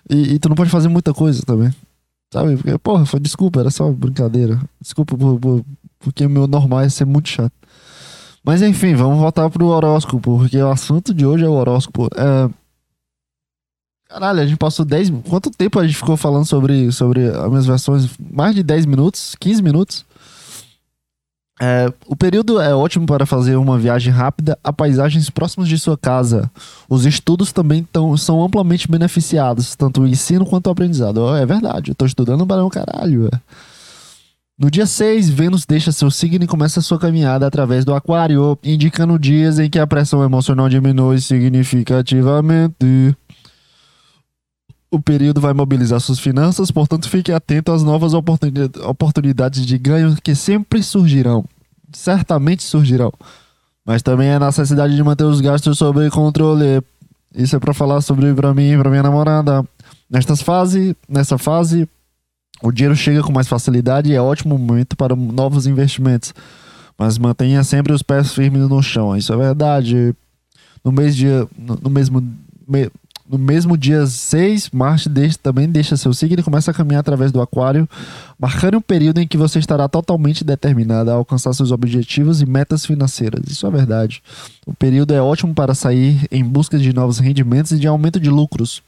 [0.08, 1.74] e, e tu não pode fazer muita coisa também.
[2.32, 2.56] Sabe?
[2.56, 4.58] Porque, porra, foi, desculpa, era só brincadeira.
[4.80, 5.64] Desculpa por, por,
[5.98, 7.52] porque o meu normal é ser muito chato.
[8.44, 12.08] Mas enfim, vamos voltar pro horóscopo, porque o assunto de hoje é o horóscopo.
[12.16, 12.50] É...
[14.08, 15.10] Caralho, a gente passou 10.
[15.28, 18.10] Quanto tempo a gente ficou falando sobre, sobre as minhas versões?
[18.18, 19.34] Mais de 10 minutos?
[19.38, 20.04] 15 minutos?
[21.60, 25.96] É, o período é ótimo para fazer uma viagem rápida a paisagens próximas de sua
[25.96, 26.50] casa.
[26.88, 31.36] Os estudos também tão, são amplamente beneficiados, tanto o ensino quanto o aprendizado.
[31.36, 33.28] É verdade, eu tô estudando para um caralho.
[33.32, 33.40] É.
[34.62, 39.18] No dia 6, Vênus deixa seu signo e começa sua caminhada através do Aquário, indicando
[39.18, 43.16] dias em que a pressão emocional diminui significativamente.
[44.88, 50.32] O período vai mobilizar suas finanças, portanto, fique atento às novas oportunidades de ganho que
[50.32, 51.44] sempre surgirão.
[51.92, 53.12] Certamente surgirão.
[53.84, 56.80] Mas também é necessidade de manter os gastos sob controle.
[57.34, 59.64] Isso é para falar sobre para mim e para minha namorada.
[60.08, 61.88] Nesta fase, nessa fase,
[62.62, 66.32] o dinheiro chega com mais facilidade e é ótimo momento para novos investimentos.
[66.96, 69.16] Mas mantenha sempre os pés firmes no chão.
[69.16, 70.14] Isso é verdade.
[70.84, 71.26] No mês de,
[71.58, 72.22] no, mesmo
[72.68, 72.90] me,
[73.28, 77.30] no mesmo dia 6, Marte deixa, também deixa seu signo e começa a caminhar através
[77.30, 77.88] do Aquário,
[78.38, 82.84] marcando um período em que você estará totalmente determinado a alcançar seus objetivos e metas
[82.84, 83.42] financeiras.
[83.48, 84.22] Isso é verdade.
[84.66, 88.28] O período é ótimo para sair em busca de novos rendimentos e de aumento de
[88.28, 88.82] lucros.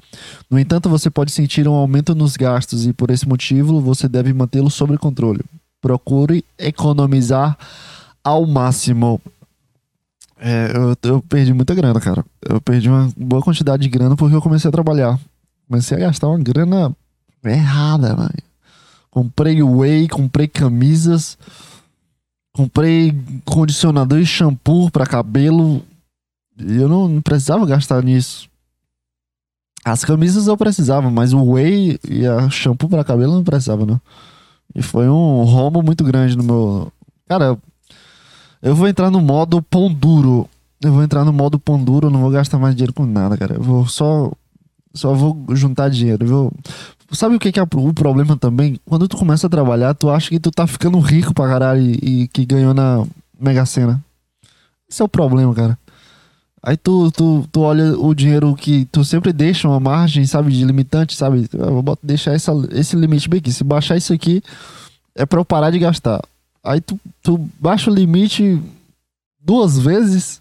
[0.50, 4.32] No entanto, você pode sentir um aumento nos gastos e, por esse motivo, você deve
[4.32, 5.40] mantê-lo sob controle.
[5.80, 7.56] Procure economizar
[8.24, 9.20] ao máximo.
[10.46, 12.22] É, eu, eu perdi muita grana, cara.
[12.46, 15.18] Eu perdi uma boa quantidade de grana porque eu comecei a trabalhar.
[15.66, 16.94] Comecei a gastar uma grana
[17.42, 18.34] errada, mano.
[19.10, 21.38] Comprei whey, comprei camisas,
[22.52, 25.82] comprei condicionador e shampoo para cabelo.
[26.58, 28.46] E eu não, não precisava gastar nisso.
[29.82, 33.86] As camisas eu precisava, mas o whey e a shampoo para cabelo eu não precisava,
[33.86, 33.98] não.
[34.74, 36.92] E foi um rombo muito grande no meu.
[37.26, 37.56] Cara,
[38.64, 40.48] eu vou entrar no modo pão duro.
[40.82, 43.56] Eu vou entrar no modo pão duro, não vou gastar mais dinheiro com nada, cara.
[43.56, 44.32] Eu vou só.
[44.94, 46.26] Só vou juntar dinheiro.
[46.26, 46.52] Vou...
[47.12, 48.80] Sabe o que, que é o problema também?
[48.86, 52.22] Quando tu começa a trabalhar, tu acha que tu tá ficando rico pra caralho e,
[52.22, 53.04] e que ganhou na
[53.38, 54.02] Mega Sena.
[54.88, 55.78] Esse é o problema, cara.
[56.62, 60.64] Aí tu, tu, tu olha o dinheiro que tu sempre deixa uma margem, sabe, de
[60.64, 61.46] limitante, sabe?
[61.52, 63.52] Eu vou deixar essa, esse limite bem aqui.
[63.52, 64.42] Se baixar isso aqui,
[65.14, 66.22] é pra eu parar de gastar.
[66.64, 68.58] Aí tu, tu baixa o limite
[69.38, 70.40] duas vezes.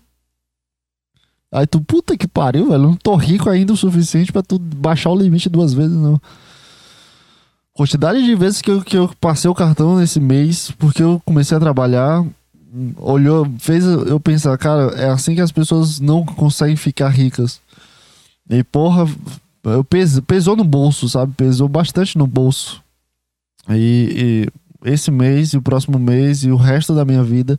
[1.52, 2.82] Aí tu, puta que pariu, velho.
[2.82, 6.20] Não tô rico ainda o suficiente para tu baixar o limite duas vezes, não.
[7.74, 11.58] Quantidade de vezes que eu, que eu passei o cartão nesse mês, porque eu comecei
[11.58, 12.24] a trabalhar,
[12.98, 17.60] olhou, fez eu pensar, cara, é assim que as pessoas não conseguem ficar ricas.
[18.50, 19.06] E porra,
[19.64, 21.34] eu pes, pesou no bolso, sabe?
[21.36, 22.82] Pesou bastante no bolso.
[23.70, 24.50] E, e
[24.86, 27.58] esse mês e o próximo mês e o resto da minha vida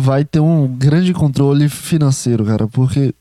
[0.00, 3.14] vai ter um grande controle financeiro, cara, porque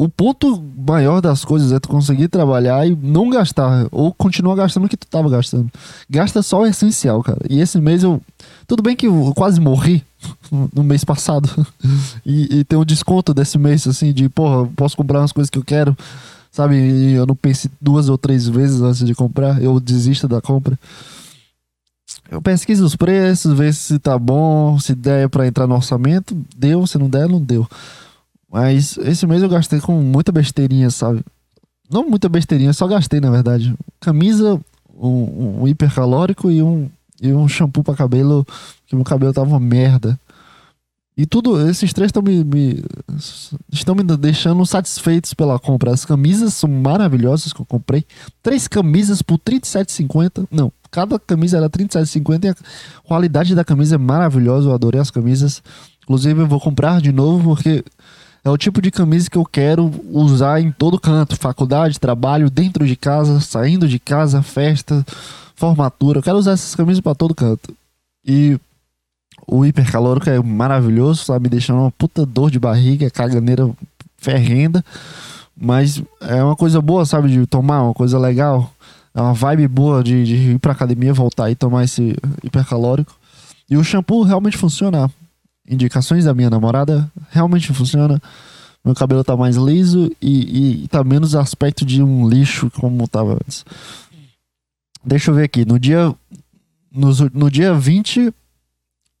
[0.00, 4.86] o ponto maior das coisas é tu conseguir trabalhar e não gastar, ou continuar gastando
[4.86, 5.70] o que tu tava gastando.
[6.08, 7.40] Gasta só o essencial, cara.
[7.50, 8.18] E esse mês eu.
[8.66, 10.02] Tudo bem que eu quase morri
[10.74, 11.50] no mês passado.
[12.24, 15.58] e, e tem um desconto desse mês, assim, de, porra, posso comprar umas coisas que
[15.58, 15.94] eu quero,
[16.50, 16.76] sabe?
[16.76, 20.78] E eu não pense duas ou três vezes antes de comprar, eu desisto da compra.
[22.30, 26.86] Eu pesquiso os preços, vejo se tá bom, se der para entrar no orçamento, deu,
[26.86, 27.66] se não der, não deu.
[28.50, 31.24] Mas esse mês eu gastei com muita besteirinha, sabe?
[31.90, 33.74] Não muita besteirinha, só gastei, na verdade.
[33.98, 34.60] Camisa,
[34.96, 36.88] um, um hipercalórico e um,
[37.20, 38.46] e um shampoo para cabelo,
[38.86, 40.18] que meu cabelo tava uma merda.
[41.16, 42.82] E tudo, esses três estão me, me,
[43.72, 45.92] estão me deixando satisfeitos pela compra.
[45.92, 48.06] As camisas são maravilhosas que eu comprei.
[48.40, 50.46] Três camisas por R$ 37,50.
[50.50, 52.54] Não, cada camisa era R$ 37,50 e a
[53.04, 54.68] qualidade da camisa é maravilhosa.
[54.68, 55.62] Eu adorei as camisas.
[56.02, 57.84] Inclusive, eu vou comprar de novo porque
[58.44, 61.36] é o tipo de camisa que eu quero usar em todo canto.
[61.36, 65.04] Faculdade, trabalho, dentro de casa, saindo de casa, festa,
[65.54, 66.18] formatura.
[66.18, 67.74] Eu quero usar essas camisas para todo canto.
[68.24, 68.58] E
[69.46, 71.44] o hipercalórico é maravilhoso, sabe?
[71.44, 73.68] Me deixando uma puta dor de barriga, caganeira
[74.16, 74.84] ferrenda.
[75.54, 77.28] Mas é uma coisa boa, sabe?
[77.28, 78.72] De tomar, uma coisa legal.
[79.14, 83.14] É uma vibe boa de, de ir pra academia, voltar e tomar esse hipercalórico.
[83.68, 85.10] E o shampoo realmente funciona
[85.68, 88.20] indicações da minha namorada, realmente funciona.
[88.84, 93.34] Meu cabelo tá mais liso e, e tá menos aspecto de um lixo como tava
[93.34, 93.64] antes.
[95.04, 95.64] Deixa eu ver aqui.
[95.64, 96.14] No dia,
[96.90, 98.32] no, no dia 20,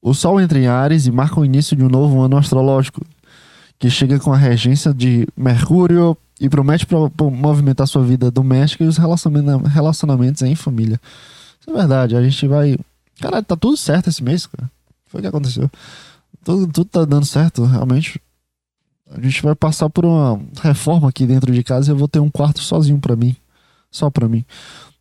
[0.02, 3.04] o Sol entra em Ares e marca o início de um novo ano astrológico,
[3.80, 8.84] que chega com a regência de Mercúrio e promete pra, pra movimentar sua vida doméstica
[8.84, 11.00] e os relacionamentos, relacionamentos em família.
[11.60, 12.14] Isso é verdade.
[12.14, 12.78] A gente vai.
[13.20, 14.70] Caralho, tá tudo certo esse mês, cara.
[15.08, 15.68] Foi o que aconteceu
[16.44, 18.20] tudo, tudo tá dando certo, realmente.
[19.10, 22.20] A gente vai passar por uma reforma aqui dentro de casa e eu vou ter
[22.20, 23.34] um quarto sozinho para mim.
[23.90, 24.44] Só para mim.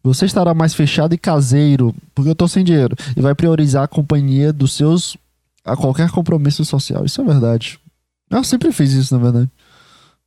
[0.04, 2.96] Você estará mais fechado e caseiro, porque eu tô sem dinheiro.
[3.16, 5.16] E vai priorizar a companhia dos seus
[5.64, 7.06] a qualquer compromisso social.
[7.06, 7.80] Isso é verdade.
[8.30, 9.50] Eu sempre fiz isso, na verdade.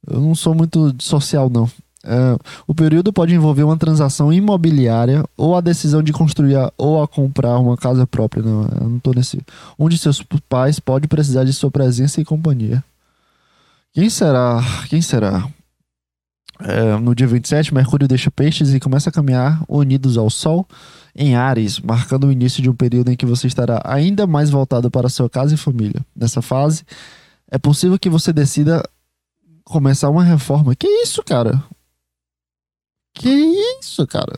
[0.07, 1.71] Eu não sou muito social, não.
[2.05, 2.37] É,
[2.67, 7.59] o período pode envolver uma transação imobiliária ou a decisão de construir ou a comprar
[7.59, 8.43] uma casa própria.
[8.43, 9.41] Não, eu não tô nesse.
[9.79, 12.83] Um de seus pais pode precisar de sua presença e companhia.
[13.93, 14.61] Quem será?
[14.88, 15.49] Quem será?
[16.61, 20.67] É, no dia 27, Mercúrio deixa peixes e começa a caminhar unidos ao Sol
[21.15, 24.91] em Ares, marcando o início de um período em que você estará ainda mais voltado
[24.91, 26.01] para sua casa e família.
[26.17, 26.85] Nessa fase,
[27.53, 28.83] é possível que você decida
[29.62, 30.75] começar uma reforma.
[30.75, 31.62] Que isso, cara?
[33.12, 34.35] Que isso, cara?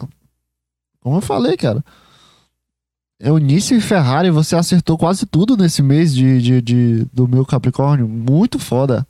[1.01, 1.85] Como eu falei, cara.
[3.21, 8.09] Eunice e Ferrari, você acertou quase tudo nesse mês de, de, de, do meu Capricórnio.
[8.09, 9.07] Muito foda.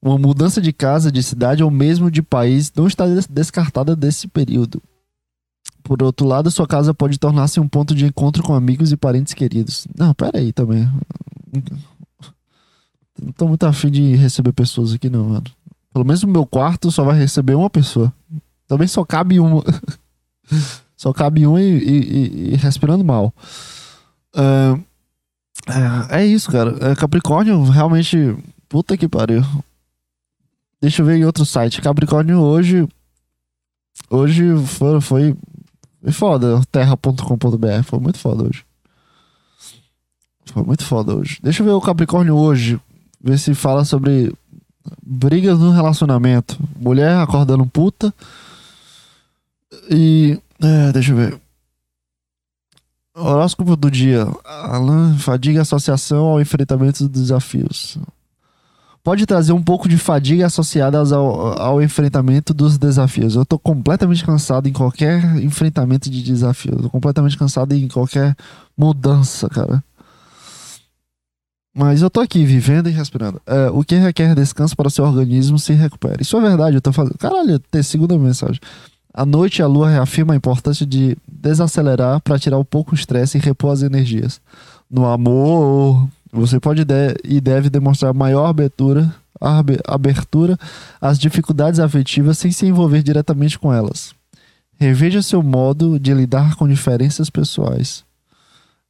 [0.00, 4.80] Uma mudança de casa, de cidade ou mesmo de país não está descartada desse período.
[5.82, 9.34] Por outro lado, sua casa pode tornar-se um ponto de encontro com amigos e parentes
[9.34, 9.88] queridos.
[9.98, 10.88] Não, pera aí também.
[13.20, 15.44] Não tô muito afim de receber pessoas aqui, não, mano.
[15.92, 18.12] Pelo menos o meu quarto só vai receber uma pessoa.
[18.66, 19.62] Também só cabe uma.
[20.96, 23.32] só cabe um e, e, e respirando mal.
[24.34, 24.78] Uh,
[26.10, 26.76] é, é, isso, cara.
[26.80, 28.36] É, Capricórnio realmente.
[28.68, 29.42] Puta que pariu.
[30.80, 31.80] Deixa eu ver em outro site.
[31.80, 32.86] Capricórnio hoje.
[34.10, 35.36] Hoje foi, foi,
[36.02, 36.60] foi foda.
[36.70, 37.82] Terra.com.br.
[37.84, 38.64] Foi muito foda hoje.
[40.52, 41.38] Foi muito foda hoje.
[41.42, 42.80] Deixa eu ver o Capricórnio hoje.
[43.26, 44.32] Ver se fala sobre
[45.04, 46.56] brigas no relacionamento.
[46.78, 48.14] Mulher acordando puta.
[49.90, 50.38] E.
[50.62, 51.40] É, deixa eu ver.
[53.16, 54.28] Horóscopo do dia.
[54.44, 57.98] Alan, fadiga associação ao enfrentamento dos desafios.
[59.02, 63.34] Pode trazer um pouco de fadiga associada ao, ao enfrentamento dos desafios.
[63.34, 66.76] Eu tô completamente cansado em qualquer enfrentamento de desafios.
[66.76, 68.36] Eu tô completamente cansado em qualquer
[68.76, 69.82] mudança, cara.
[71.78, 73.38] Mas eu tô aqui vivendo e respirando.
[73.46, 76.22] É, o que requer descanso para seu organismo se recupere.
[76.22, 77.18] Isso é verdade, eu tô fazendo.
[77.18, 78.58] Caralho, tem segunda mensagem.
[79.12, 83.36] À noite, a lua reafirma a importância de desacelerar para tirar um pouco o estresse
[83.36, 84.40] e repor as energias.
[84.90, 89.14] No amor, você pode de e deve demonstrar maior abertura,
[89.86, 90.58] abertura
[90.98, 94.14] às dificuldades afetivas sem se envolver diretamente com elas.
[94.78, 98.02] Reveja seu modo de lidar com diferenças pessoais.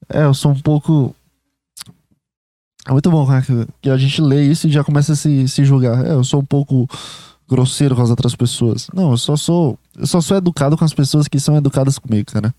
[0.09, 1.13] É, eu sou um pouco
[2.87, 3.43] é muito bom, né?
[3.83, 6.05] Que a gente lê isso e já começa a se, se julgar.
[6.07, 6.89] É, eu sou um pouco
[7.49, 8.89] grosseiro com as outras pessoas.
[8.95, 9.79] Não, eu só sou.
[9.97, 12.55] Eu só sou educado com as pessoas que são educadas comigo, cara.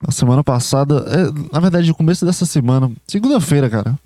[0.00, 1.04] Na semana passada.
[1.08, 2.90] É, na verdade, no começo dessa semana.
[3.08, 3.98] Segunda-feira, cara.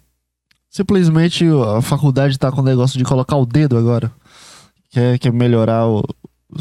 [0.70, 1.44] Simplesmente
[1.76, 4.10] a faculdade tá com o negócio de colocar o dedo agora.
[4.90, 5.98] Quer, quer melhorar o,
[6.50, 6.58] o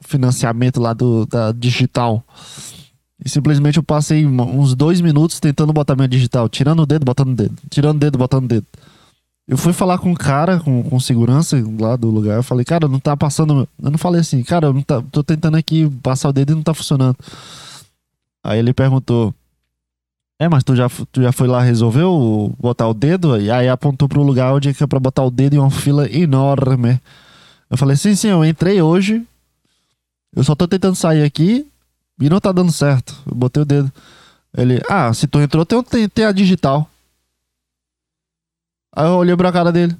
[0.00, 2.24] financiamento lá do, da digital.
[3.22, 7.30] E simplesmente eu passei uns dois minutos tentando botar minha digital, tirando o dedo, botando
[7.30, 8.66] o dedo, tirando o dedo, botando o dedo.
[9.46, 12.36] Eu fui falar com um cara, com, com segurança lá do lugar.
[12.36, 13.68] Eu falei, cara, não tá passando.
[13.82, 16.54] Eu não falei assim, cara, eu não tá, tô tentando aqui passar o dedo e
[16.54, 17.16] não tá funcionando.
[18.42, 19.34] Aí ele perguntou:
[20.38, 23.40] É, mas tu já, tu já foi lá, resolveu botar o dedo?
[23.40, 27.00] E aí apontou pro lugar onde é pra botar o dedo em uma fila enorme.
[27.70, 29.22] Eu falei: Sim, sim, eu entrei hoje.
[30.34, 31.66] Eu só tô tentando sair aqui
[32.20, 33.14] e não tá dando certo.
[33.26, 33.92] Eu botei o dedo.
[34.56, 36.88] Ele: Ah, se tu entrou, tem, tem, tem a digital.
[38.94, 39.96] Aí eu olhei pra cara dele.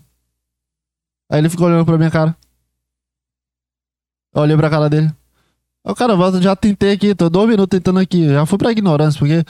[1.30, 2.36] Aí ele ficou olhando pra minha cara.
[4.32, 5.08] Eu olhei pra cara dele.
[5.84, 8.28] Aí o cara, já tentei aqui, tô dois minutos tentando aqui.
[8.28, 9.44] Já fui pra ignorância, porque.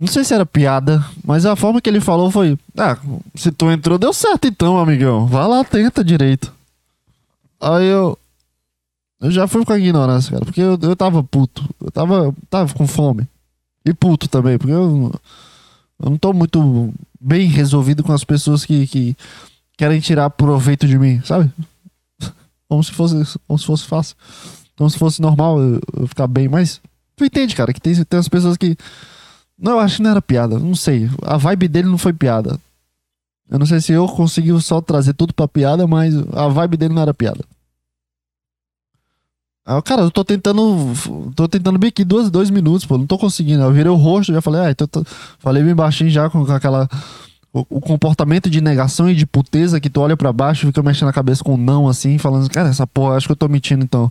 [0.00, 2.96] Não sei se era piada, mas a forma que ele falou foi: Ah,
[3.34, 5.26] se tu entrou, deu certo então, amigão.
[5.26, 6.52] Vai lá, tenta direito.
[7.60, 8.18] Aí eu.
[9.20, 11.68] Eu já fui com a ignorância, cara, porque eu, eu tava puto.
[11.80, 13.28] Eu tava, tava com fome.
[13.84, 15.12] E puto também, porque eu,
[16.00, 19.16] eu não tô muito bem resolvido com as pessoas que, que
[19.76, 21.50] querem tirar proveito de mim, sabe?
[22.68, 24.16] Como se fosse, como se fosse fácil.
[24.76, 26.80] Como se fosse normal eu, eu ficar bem, mas
[27.16, 28.76] tu entende, cara, que tem, tem as pessoas que.
[29.58, 31.10] Não, eu acho que não era piada, não sei.
[31.22, 32.60] A vibe dele não foi piada.
[33.50, 36.94] Eu não sei se eu consegui só trazer tudo pra piada, mas a vibe dele
[36.94, 37.44] não era piada.
[39.68, 40.62] Aí, cara, eu tô tentando.
[41.36, 42.96] Tô tentando bem aqui dois, dois minutos, pô.
[42.96, 43.62] Não tô conseguindo.
[43.62, 45.04] Eu virei o rosto, já falei, ah, então, tô,
[45.38, 46.88] falei bem baixinho já com aquela.
[47.52, 51.08] O, comportamento de negação e de puteza que tu olha para baixo e fica mexendo
[51.08, 54.10] a cabeça com não, assim, falando, cara, essa porra, acho que eu tô mentindo então.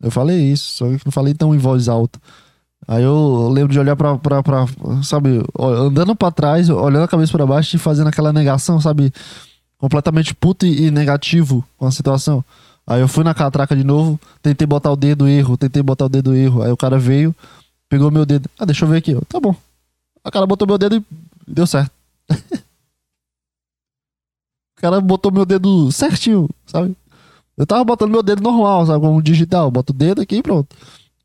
[0.00, 2.18] Eu falei isso, só que não falei tão em voz alta.
[2.86, 4.66] Aí eu lembro de olhar pra, pra, pra
[5.02, 9.12] sabe, andando para trás, olhando a cabeça para baixo e fazendo aquela negação, sabe,
[9.78, 12.44] completamente puto e negativo com a situação.
[12.86, 16.08] Aí eu fui na catraca de novo, tentei botar o dedo erro, tentei botar o
[16.08, 16.62] dedo erro.
[16.62, 17.34] Aí o cara veio,
[17.88, 18.48] pegou meu dedo.
[18.58, 19.12] Ah, deixa eu ver aqui.
[19.12, 19.56] Eu, tá bom.
[20.24, 21.04] O cara botou meu dedo e
[21.46, 21.90] deu certo.
[22.30, 22.36] o
[24.76, 26.94] cara botou meu dedo certinho, sabe?
[27.56, 29.00] Eu tava botando meu dedo normal, sabe?
[29.00, 29.70] Como digital.
[29.70, 30.74] Boto o dedo aqui e pronto.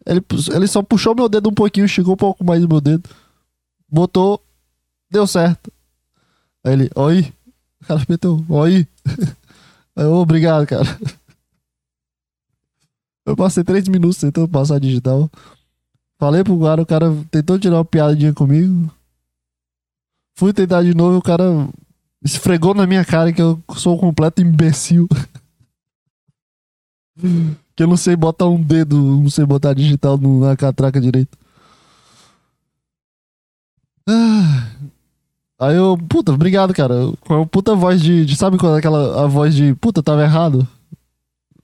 [0.06, 3.10] Ele, ele só puxou meu dedo um pouquinho, chegou um pouco mais no meu dedo.
[3.90, 4.42] Botou,
[5.12, 5.72] deu certo.
[6.64, 7.34] Aí ele, oi.
[7.82, 8.88] O cara meteu, oi.
[9.96, 10.86] Aí eu, obrigado, cara.
[13.30, 15.30] Eu passei três minutos tentando passar digital.
[16.20, 18.92] Falei pro cara, o cara tentou tirar uma piadinha comigo.
[20.36, 21.70] Fui tentar de novo, o cara
[22.24, 25.08] esfregou na minha cara que eu sou um completo imbecil.
[27.76, 31.38] que eu não sei botar um dedo, não sei botar digital na catraca direito.
[34.08, 34.72] Ah.
[35.60, 36.96] Aí eu, puta, obrigado, cara.
[37.22, 38.36] Com a puta voz de, de.
[38.36, 40.68] Sabe quando é aquela a voz de puta, tava errado?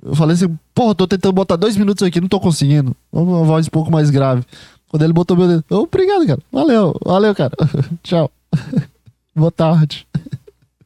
[0.06, 2.96] Eu falei assim, porra, tô tentando botar dois minutos aqui, não tô conseguindo.
[3.12, 4.44] Uma voz um pouco mais grave.
[4.88, 6.40] Quando ele botou meu dedo, obrigado, cara.
[6.52, 7.52] Valeu, valeu, cara.
[8.04, 8.32] Tchau.
[9.36, 10.08] Boa tarde.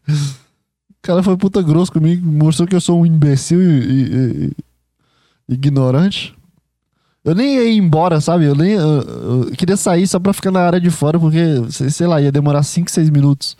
[0.08, 0.14] O
[1.02, 4.52] cara foi puta grosso comigo, mostrou que eu sou um imbecil e, e,
[5.50, 6.34] e ignorante.
[7.24, 8.46] Eu nem ia embora, sabe?
[8.46, 8.72] Eu nem.
[8.72, 11.40] Eu, eu, queria sair só pra ficar na área de fora, porque,
[11.70, 13.58] sei lá, ia demorar 5, 6 minutos.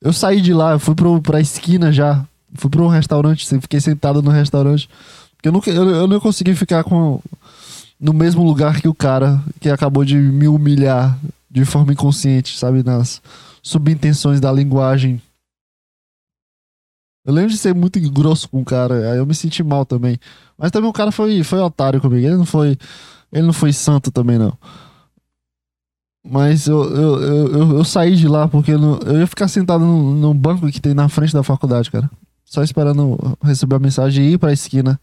[0.00, 2.26] Eu saí de lá, eu fui pro, pra esquina já.
[2.54, 4.88] Fui pra um restaurante, fiquei sentado no restaurante.
[5.36, 7.20] Porque eu, nunca, eu, eu não consegui ficar com,
[7.98, 12.82] no mesmo lugar que o cara que acabou de me humilhar de forma inconsciente, sabe?
[12.82, 13.22] Nas
[13.62, 15.22] subintenções da linguagem.
[17.24, 20.18] Eu lembro de ser muito grosso com o cara, aí eu me senti mal também.
[20.58, 22.26] Mas também o cara foi, foi otário comigo.
[22.26, 22.76] Ele não foi.
[23.32, 24.58] Ele não foi santo também, não.
[26.24, 29.84] Mas eu, eu, eu, eu, saí de lá porque eu, não, eu ia ficar sentado
[29.84, 32.08] num, banco que tem na frente da faculdade, cara
[32.52, 35.00] só esperando receber a mensagem e ir pra esquina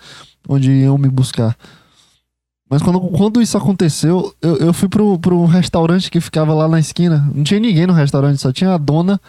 [0.47, 1.57] onde iam me buscar.
[2.69, 6.79] Mas quando, quando isso aconteceu, eu, eu fui pro, pro restaurante que ficava lá na
[6.79, 7.27] esquina.
[7.33, 9.19] Não tinha ninguém no restaurante, só tinha a dona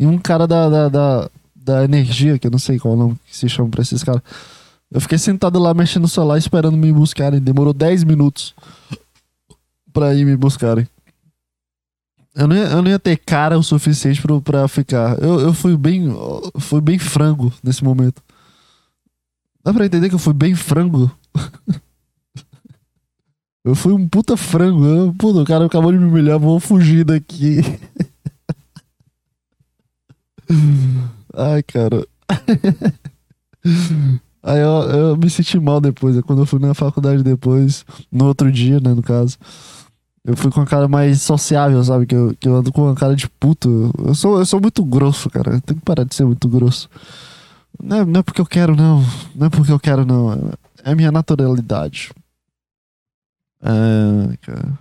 [0.00, 3.16] e um cara da, da, da, da energia, que eu não sei qual é nome
[3.26, 4.22] que se chama pra esses caras.
[4.90, 7.38] Eu fiquei sentado lá mexendo no celular esperando me buscarem.
[7.38, 8.54] Demorou 10 minutos
[9.92, 10.88] pra ir me buscarem.
[12.38, 15.20] Eu não, ia, eu não ia ter cara o suficiente pra, pra ficar.
[15.20, 16.06] Eu, eu fui bem.
[16.60, 18.22] Fui bem frango nesse momento.
[19.64, 21.10] Dá pra entender que eu fui bem frango?
[23.64, 25.12] eu fui um puta frango.
[25.14, 27.56] Puta, o cara acabou de me humilhar, vou fugir daqui.
[31.34, 32.06] Ai, cara.
[34.44, 36.20] Aí eu, eu me senti mal depois.
[36.20, 39.36] Quando eu fui na faculdade depois, no outro dia, né, no caso.
[40.24, 42.06] Eu fui com a cara mais sociável, sabe?
[42.06, 43.92] Que eu, que eu ando com a cara de puto.
[43.98, 45.54] Eu sou, eu sou muito grosso, cara.
[45.54, 46.88] Eu tenho que parar de ser muito grosso.
[47.82, 49.02] Não é, não é porque eu quero, não.
[49.34, 50.52] Não é porque eu quero, não.
[50.84, 52.10] É a minha naturalidade.
[53.62, 54.78] É, cara.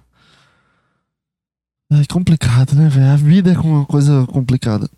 [1.89, 3.11] É complicado, né, velho?
[3.11, 4.89] A vida é uma coisa complicada.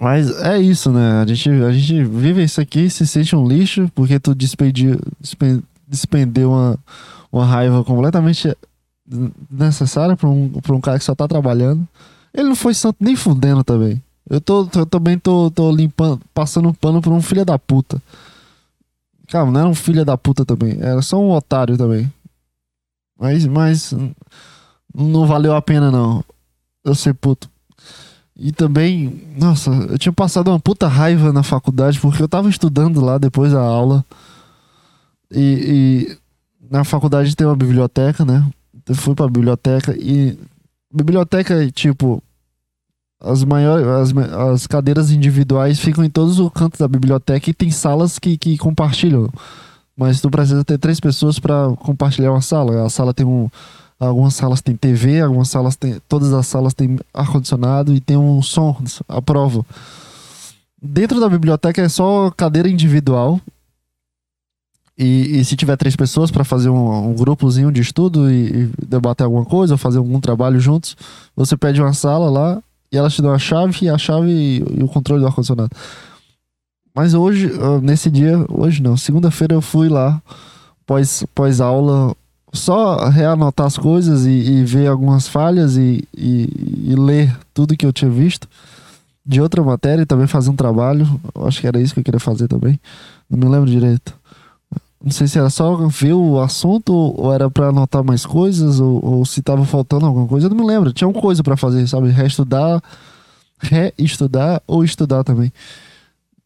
[0.00, 1.22] Mas é isso, né?
[1.22, 5.00] A gente, a gente vive isso aqui, se sente um lixo, porque tu despediu,
[5.88, 6.78] despendeu uma,
[7.30, 8.56] uma raiva completamente
[9.50, 11.86] necessária pra um, pra um cara que só tá trabalhando.
[12.32, 14.02] Ele não foi santo nem fudendo também.
[14.28, 18.00] Eu, tô, eu também tô, tô limpando, passando um pano por um filho da puta.
[19.28, 20.78] Calma, não era um filho da puta também.
[20.80, 22.12] Era só um otário também.
[23.18, 23.94] Mas, mas
[24.94, 26.22] não valeu a pena, não.
[26.84, 27.50] Eu ser puto.
[28.36, 33.00] E também, nossa, eu tinha passado uma puta raiva na faculdade porque eu tava estudando
[33.00, 34.04] lá depois da aula.
[35.30, 36.16] E
[36.70, 38.44] na faculdade tem uma biblioteca, né?
[38.88, 40.38] Eu fui pra biblioteca e.
[40.92, 42.22] Biblioteca, tipo.
[43.20, 43.86] As maiores.
[43.86, 48.36] As, as cadeiras individuais ficam em todos os cantos da biblioteca e tem salas que,
[48.36, 49.28] que compartilham.
[49.96, 52.86] Mas tu precisa ter três pessoas para compartilhar uma sala.
[52.86, 53.50] A sala tem um
[53.98, 56.00] Algumas salas têm TV, algumas salas têm.
[56.08, 58.76] Todas as salas têm ar-condicionado e tem um som
[59.08, 59.66] à prova.
[60.80, 63.40] Dentro da biblioteca é só cadeira individual.
[64.98, 68.70] E, e se tiver três pessoas para fazer um, um, grupozinho de estudo e, e,
[68.84, 70.96] debater alguma coisa, ou fazer algum trabalho juntos,
[71.36, 74.82] você pede uma sala lá e elas te dão a chave a chave e, e
[74.82, 75.70] o controle do ar-condicionado.
[76.92, 80.20] Mas hoje, ah, nesse dia, hoje não, segunda-feira eu fui lá,
[80.84, 82.12] pós, pós aula,
[82.52, 87.92] só reanotar as coisas e, ver algumas falhas e, e, e, ler tudo que eu
[87.92, 88.48] tinha visto
[89.24, 91.06] de outra matéria e também fazer um trabalho.
[91.34, 92.80] Eu acho que era isso que eu queria fazer também.
[93.30, 94.18] Não me lembro direito.
[95.02, 99.04] Não sei se era só ver o assunto ou era para anotar mais coisas ou,
[99.04, 100.46] ou se tava faltando alguma coisa.
[100.46, 100.92] Eu não me lembro.
[100.92, 102.10] Tinha uma coisa para fazer, sabe?
[102.10, 102.82] Reestudar,
[103.60, 105.52] reestudar ou estudar também.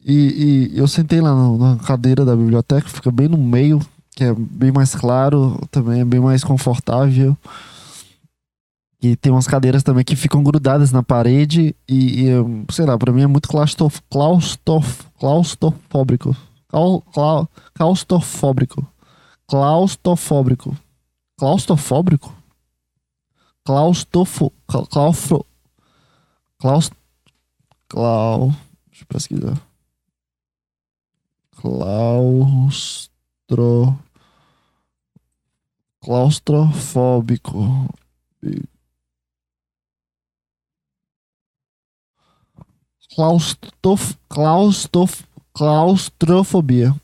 [0.05, 3.81] E, e eu sentei lá na cadeira da biblioteca, fica bem no meio
[4.15, 7.37] que é bem mais claro, também é bem mais confortável.
[9.03, 13.13] E tem umas cadeiras também que ficam grudadas na parede e, e sei lá, pra
[13.13, 16.37] mim é muito claustrof, claustrof, claustrofóbico.
[16.73, 18.87] Clau, claustrofóbico.
[19.47, 20.75] Claustrofóbico.
[21.39, 22.35] Claustrofóbico?
[23.65, 24.53] Claustrofo...
[24.67, 25.47] Claustro...
[26.59, 26.93] Claust...
[27.89, 28.51] Clau...
[28.89, 29.61] Deixa eu pesquisar.
[31.57, 33.23] Claustro
[36.03, 37.89] claustrofóbico.
[43.15, 45.25] Claustrof, claustrof,
[45.55, 46.95] claustrofobia.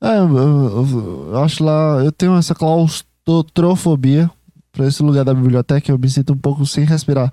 [0.00, 4.30] É, eu, eu, eu, acho lá, eu tenho essa claustrofobia
[4.70, 7.32] para esse lugar da biblioteca, eu me sinto um pouco sem respirar.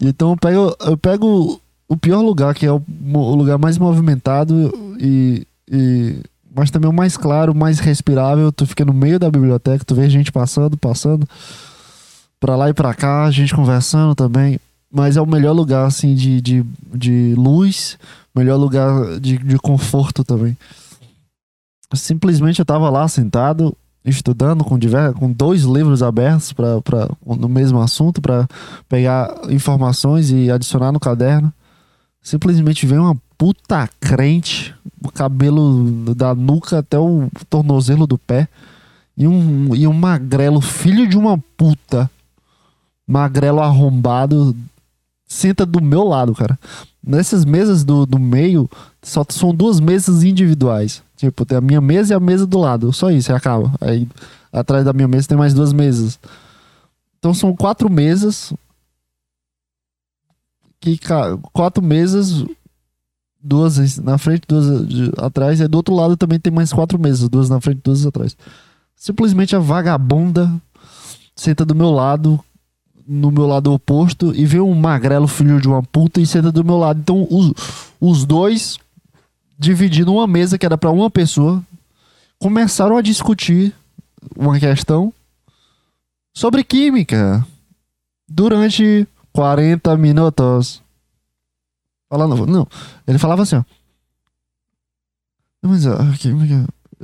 [0.00, 2.82] Então eu pego, eu pego o pior lugar, que é o,
[3.14, 6.20] o lugar mais movimentado e, e
[6.54, 8.50] mas também o mais claro, o mais respirável.
[8.50, 11.26] Tu fica no meio da biblioteca, tu vê gente passando, passando
[12.40, 14.58] pra lá e pra cá, gente conversando também.
[14.96, 17.98] Mas é o melhor lugar, assim, de, de, de luz,
[18.34, 20.56] melhor lugar de, de conforto também.
[21.92, 27.46] Simplesmente eu tava lá sentado, estudando com, diversos, com dois livros abertos pra, pra, no
[27.46, 28.48] mesmo assunto, para
[28.88, 31.52] pegar informações e adicionar no caderno.
[32.22, 34.74] Simplesmente veio uma puta crente,
[35.04, 38.48] o cabelo da nuca até o tornozelo do pé.
[39.14, 42.10] E um, e um magrelo, filho de uma puta,
[43.06, 44.56] magrelo arrombado,
[45.26, 46.58] senta do meu lado, cara.
[47.04, 48.68] Nessas mesas do, do meio,
[49.02, 51.02] só são duas mesas individuais.
[51.16, 52.92] Tipo, tem a minha mesa e a mesa do lado.
[52.92, 53.72] Só isso, e acaba.
[53.80, 54.08] Aí
[54.52, 56.18] atrás da minha mesa tem mais duas mesas.
[57.18, 58.52] Então são quatro mesas.
[60.80, 60.98] Que,
[61.52, 62.44] quatro mesas,
[63.40, 64.66] duas na frente, duas
[65.18, 68.36] atrás, e do outro lado também tem mais quatro mesas, duas na frente, duas atrás.
[68.94, 70.52] Simplesmente a vagabunda
[71.34, 72.38] senta do meu lado,
[73.06, 76.64] no meu lado oposto, e vê um magrelo filho de uma puta e senta do
[76.64, 77.00] meu lado.
[77.00, 77.52] Então os,
[78.00, 78.78] os dois,
[79.58, 81.62] dividindo uma mesa que era para uma pessoa,
[82.38, 83.74] começaram a discutir
[84.36, 85.12] uma questão
[86.34, 87.46] sobre química
[88.28, 90.82] durante 40 minutos.
[92.08, 92.66] Falando, não,
[93.06, 93.64] ele falava assim, ó.
[95.62, 96.28] Mas, aqui,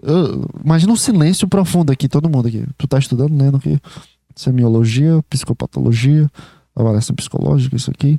[0.02, 2.64] eu, imagina um silêncio profundo aqui, todo mundo aqui.
[2.78, 3.80] Tu tá estudando, lendo aqui.
[4.36, 6.30] Semiologia, psicopatologia,
[6.74, 8.18] avaliação psicológica, isso aqui.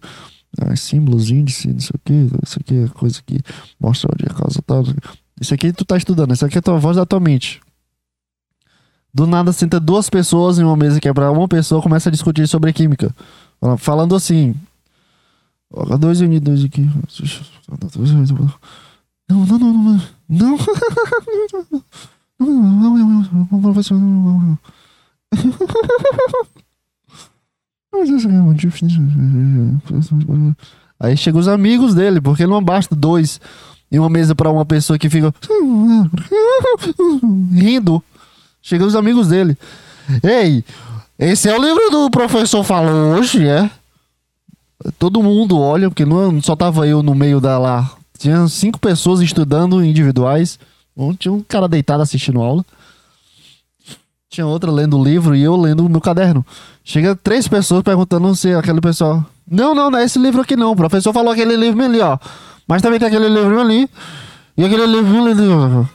[0.59, 3.39] Ah, símbolos, índice, isso aqui, isso aqui é coisa que
[3.79, 4.83] mostra onde é a causa tal.
[5.41, 7.59] Isso aqui tu tá estudando, isso aqui é a tua voz da tua mente.
[9.13, 12.47] Do nada senta duas pessoas em uma mesa que é uma pessoa começa a discutir
[12.47, 13.15] sobre química.
[13.77, 14.55] Falando assim.
[15.99, 16.89] Dois unidos aqui.
[19.29, 20.01] Não, não, não, não.
[20.29, 20.57] Não.
[22.39, 23.97] Não, professor.
[30.99, 33.39] Aí chegam os amigos dele, porque não basta dois
[33.91, 35.33] em uma mesa para uma pessoa que fica
[37.53, 38.03] rindo.
[38.61, 39.57] Chegam os amigos dele.
[40.23, 40.63] Ei,
[41.19, 43.69] esse é o livro do professor falou hoje, é?
[44.97, 47.91] Todo mundo olha, porque não só tava eu no meio da lá.
[48.17, 50.57] Tinha cinco pessoas estudando individuais.
[51.19, 52.65] Tinha um cara deitado assistindo aula.
[54.33, 56.43] Tinha outra lendo o livro e eu lendo o meu caderno.
[56.83, 59.23] Chega três pessoas perguntando se aquele pessoal.
[59.47, 60.71] Não, não, não é esse livro aqui não.
[60.71, 62.17] O professor falou aquele livro ali, ó.
[62.67, 63.87] Mas também tem aquele livro ali.
[64.57, 65.87] E aquele livro ali.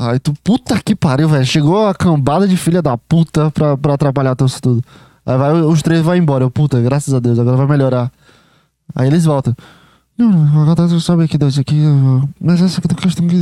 [0.00, 1.46] Aí tu, puta que pariu, velho.
[1.46, 4.82] Chegou a cambada de filha da puta pra, pra atrapalhar teu estudo.
[5.24, 6.42] Aí vai, os três vão embora.
[6.42, 8.10] Eu, puta, graças a Deus, agora vai melhorar.
[8.96, 9.54] Aí eles voltam.
[10.18, 11.76] Não, não, agora tu sabe que Deus aqui.
[12.40, 13.36] Mas essa aqui tá questão aqui.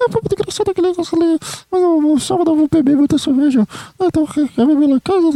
[0.00, 1.38] É pra muito engraçado aquele negócio ali.
[1.70, 3.66] Mas no sábado eu vou beber muita cerveja.
[3.98, 5.28] Ah, então quer beber lá em casa?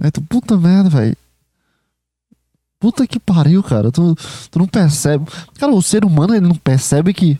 [0.00, 1.16] Aí tu, puta merda, velho.
[2.80, 3.92] Puta que pariu, cara.
[3.92, 4.14] Tu,
[4.50, 5.24] tu não percebe.
[5.58, 7.38] Cara, o ser humano ele não percebe que.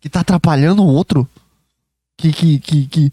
[0.00, 1.28] que tá atrapalhando o outro.
[2.16, 3.10] Que, que, que, que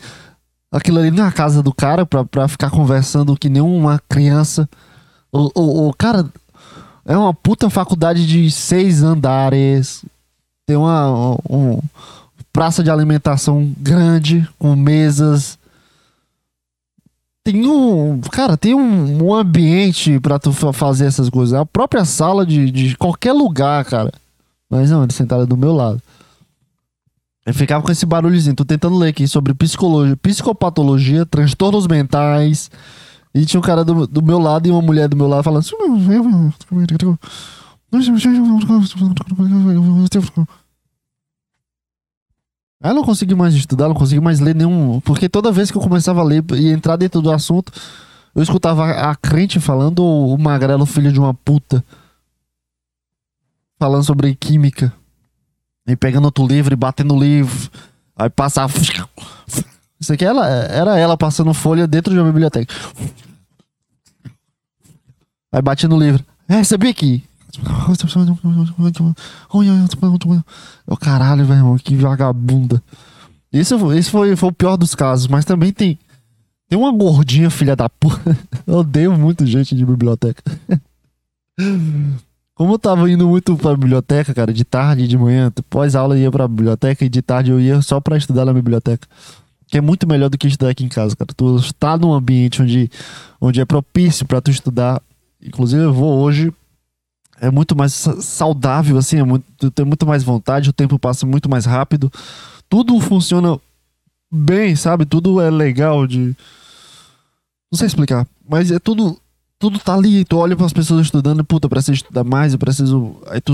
[0.72, 4.68] aquilo ali é a casa do cara pra, pra ficar conversando que nem uma criança.
[5.32, 6.26] O, o, o cara
[7.06, 10.04] é uma puta faculdade de seis andares.
[10.66, 11.80] Tem uma um,
[12.52, 15.58] praça de alimentação grande, com mesas.
[17.44, 18.20] Tem um.
[18.32, 21.54] Cara, tem um, um ambiente para tu fazer essas coisas.
[21.54, 24.12] A própria sala de, de qualquer lugar, cara.
[24.70, 26.02] Mas não, ele sentado do meu lado.
[27.46, 28.56] Eu ficava com esse barulhozinho.
[28.56, 32.70] Tô tentando ler aqui sobre psicologia, psicopatologia, transtornos mentais
[33.34, 35.60] e tinha um cara do, do meu lado e uma mulher do meu lado falando
[35.60, 35.76] assim.
[42.84, 45.00] Aí eu não consegui mais estudar, não consegui mais ler nenhum.
[45.02, 47.72] Porque toda vez que eu começava a ler e entrar dentro do assunto,
[48.34, 51.84] eu escutava a crente falando ou o magrelo filho de uma puta.
[53.78, 54.92] Falando sobre química.
[55.88, 57.70] E pegando outro livro e batendo o livro.
[58.16, 58.74] Aí passava.
[60.02, 62.74] Isso aqui ela, era ela passando folha dentro de uma biblioteca.
[65.52, 66.26] Aí bati no livro.
[66.50, 67.24] É, recebi aqui.
[70.88, 72.82] O caralho, meu irmão, que vagabunda.
[73.54, 76.00] Esse, esse foi, foi o pior dos casos, mas também tem.
[76.68, 78.38] Tem uma gordinha, filha da puta.
[78.66, 80.42] Eu odeio muito gente de biblioteca.
[82.56, 86.22] Como eu tava indo muito pra biblioteca, cara, de tarde e de manhã, pós-aula eu
[86.22, 89.08] ia pra biblioteca e de tarde eu ia só pra estudar na biblioteca.
[89.72, 91.32] Que é muito melhor do que estudar aqui em casa, cara.
[91.34, 92.92] Tu está num ambiente onde,
[93.40, 95.02] onde é propício para tu estudar.
[95.42, 96.54] Inclusive, eu vou hoje.
[97.40, 99.20] É muito mais saudável, assim.
[99.20, 102.12] É muito, tu tem muito mais vontade, o tempo passa muito mais rápido.
[102.68, 103.58] Tudo funciona
[104.30, 105.06] bem, sabe?
[105.06, 106.36] Tudo é legal de.
[107.72, 108.28] Não sei explicar.
[108.48, 109.18] Mas é tudo.
[109.58, 112.60] Tudo tá ali, tu olha para as pessoas estudando, puta, eu preciso estudar mais, eu
[112.60, 113.16] preciso.
[113.28, 113.54] Aí tu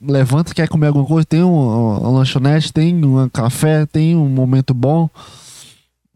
[0.00, 4.72] levanta, quer comer alguma coisa, tem uma, uma lanchonete, tem um café, tem um momento
[4.72, 5.10] bom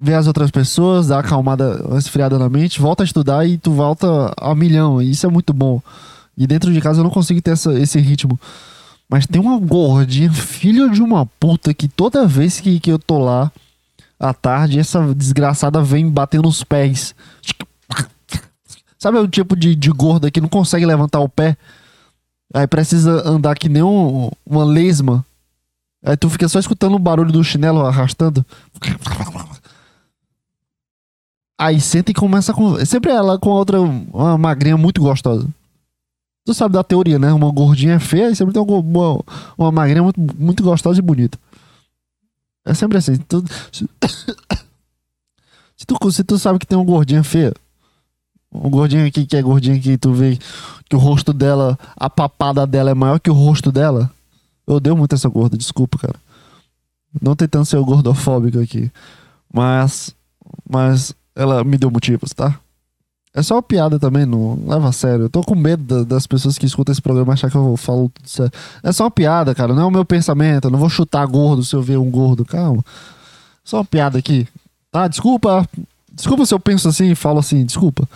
[0.04, 4.32] ver as outras pessoas, dar acalmada, esfriada na mente, volta a estudar e tu volta
[4.36, 5.00] a milhão.
[5.00, 5.80] E isso é muito bom.
[6.36, 8.38] E dentro de casa eu não consigo ter essa, esse ritmo.
[9.08, 13.18] Mas tem uma gordinha, filho de uma puta, que toda vez que, que eu tô
[13.18, 13.50] lá
[14.20, 17.14] à tarde, essa desgraçada vem bater nos pés.
[18.98, 21.56] Sabe o tipo de, de gorda que não consegue levantar o pé?
[22.52, 25.24] Aí precisa andar que nem um, uma lesma.
[26.04, 28.44] Aí tu fica só escutando o barulho do chinelo arrastando.
[31.58, 32.84] Aí senta e começa com.
[32.84, 35.48] Sempre ela com outra, uma magrinha muito gostosa.
[36.44, 37.32] Tu sabe da teoria, né?
[37.32, 39.24] Uma gordinha é feia e sempre tem uma, uma,
[39.56, 41.38] uma magrinha muito, muito gostosa e bonita.
[42.66, 43.16] É sempre assim.
[43.16, 43.42] Tu,
[43.72, 43.86] se,
[45.86, 47.54] tu, se tu sabe que tem uma gordinha feia,
[48.52, 50.38] um gordinho aqui que é gordinha que tu vê
[50.88, 54.10] que o rosto dela, a papada dela é maior que o rosto dela.
[54.66, 56.18] Eu odeio muito essa gorda, desculpa, cara.
[57.22, 58.90] Não tentando ser gordofóbico aqui.
[59.52, 60.14] Mas.
[60.68, 62.58] Mas ela me deu motivos, tá?
[63.36, 65.24] É só uma piada também, não leva a sério.
[65.24, 68.28] Eu tô com medo das pessoas que escutam esse programa achar que eu falo tudo
[68.28, 68.52] sério.
[68.80, 69.74] É só uma piada, cara.
[69.74, 70.66] Não é o meu pensamento.
[70.66, 72.44] Eu não vou chutar gordo se eu ver um gordo.
[72.44, 72.84] Calma.
[73.64, 74.46] Só uma piada aqui.
[74.92, 75.08] Tá?
[75.08, 75.68] Desculpa.
[76.12, 77.64] Desculpa se eu penso assim e falo assim.
[77.64, 78.08] Desculpa.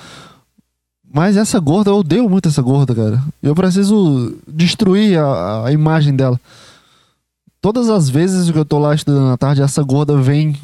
[1.13, 3.21] Mas essa gorda, eu odeio muito essa gorda, cara.
[3.43, 6.39] Eu preciso destruir a, a imagem dela.
[7.61, 10.55] Todas as vezes que eu tô lá estudando à tarde, essa gorda vem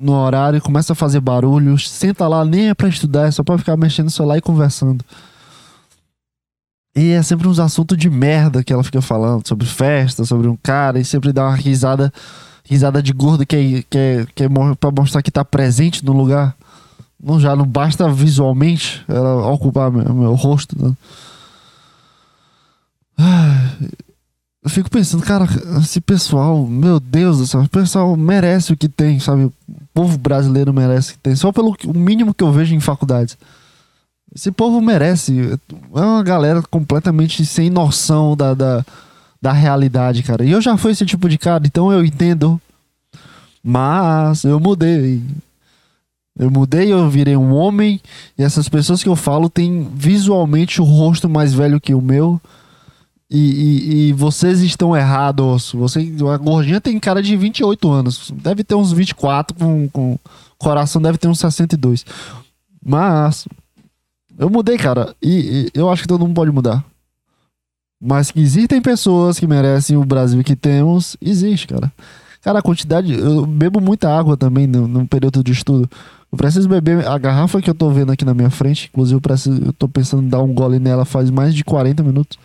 [0.00, 3.58] no horário, começa a fazer barulho, senta lá, nem é pra estudar, é só pra
[3.58, 5.04] ficar mexendo no celular e conversando.
[6.96, 10.56] E é sempre uns assuntos de merda que ela fica falando, sobre festa, sobre um
[10.56, 12.12] cara, e sempre dá uma risada,
[12.64, 16.12] risada de gordo que é, que é, que é pra mostrar que tá presente no
[16.12, 16.54] lugar.
[17.22, 20.76] Não, já não basta visualmente ela ocupar meu, meu rosto.
[20.78, 20.94] Né?
[24.64, 25.46] Eu fico pensando, cara,
[25.82, 29.44] esse pessoal, meu Deus do céu, o pessoal merece o que tem, sabe?
[29.44, 29.52] O
[29.92, 33.36] povo brasileiro merece o que tem, só pelo o mínimo que eu vejo em faculdades.
[34.34, 35.58] Esse povo merece.
[35.94, 38.84] É uma galera completamente sem noção da, da,
[39.40, 40.44] da realidade, cara.
[40.44, 42.60] E eu já fui esse tipo de cara, então eu entendo.
[43.62, 45.22] Mas eu mudei.
[46.36, 48.00] Eu mudei, eu virei um homem.
[48.36, 52.40] E essas pessoas que eu falo têm visualmente o rosto mais velho que o meu.
[53.34, 55.72] E, e, e vocês estão errados.
[55.72, 58.30] Você, a gordinha tem cara de 28 anos.
[58.30, 60.16] Deve ter uns 24, com, com
[60.56, 62.06] coração deve ter uns 62.
[62.80, 63.48] Mas
[64.38, 65.16] eu mudei, cara.
[65.20, 66.84] E, e, eu acho que todo mundo pode mudar.
[68.00, 71.92] Mas que existem pessoas que merecem o Brasil que temos, existe, cara.
[72.40, 73.14] Cara, a quantidade.
[73.14, 75.90] Eu bebo muita água também no, no período de estudo.
[76.30, 78.88] Eu preciso beber a garrafa que eu tô vendo aqui na minha frente.
[78.92, 82.00] Inclusive, eu, preciso, eu tô pensando em dar um gole nela faz mais de 40
[82.04, 82.38] minutos.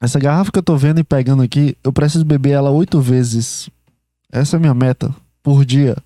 [0.00, 3.68] Essa garrafa que eu tô vendo e pegando aqui, eu preciso beber ela oito vezes.
[4.32, 5.96] Essa é a minha meta por dia.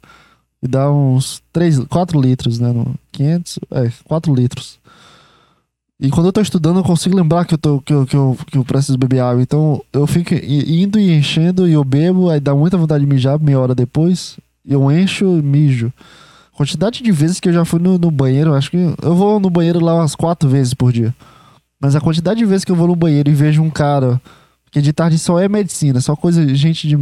[0.61, 2.72] E dá uns 3, 4 litros, né?
[2.72, 4.80] No 500, é, 4 litros.
[6.01, 8.36] E quando eu tô estudando, eu consigo lembrar que eu, tô, que eu, que eu,
[8.51, 9.42] que eu preciso beber água.
[9.42, 13.38] Então eu fico indo e enchendo e eu bebo, aí dá muita vontade de mijar
[13.38, 14.36] meia hora depois.
[14.66, 15.92] Eu encho e mijo.
[16.57, 19.51] Quantidade de vezes que eu já fui no, no banheiro, acho que eu vou no
[19.51, 21.14] banheiro lá umas quatro vezes por dia.
[21.85, 24.20] Mas a quantidade de vezes que eu vou no banheiro e vejo um cara
[24.70, 26.97] que de tarde só é medicina, só coisa, gente de,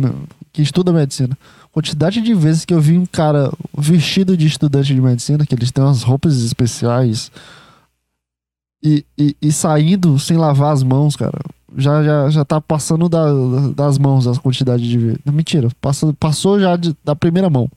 [0.53, 1.39] que estuda medicina
[1.71, 5.71] quantidade de vezes que eu vi um cara vestido de estudante de medicina, que eles
[5.71, 7.33] têm umas roupas especiais,
[8.85, 11.39] e, e, e saindo sem lavar as mãos, cara.
[11.77, 13.25] Já, já, já tá passando da,
[13.75, 15.17] das mãos a quantidade de.
[15.25, 17.71] Mentira, passou, passou já de, da primeira mão.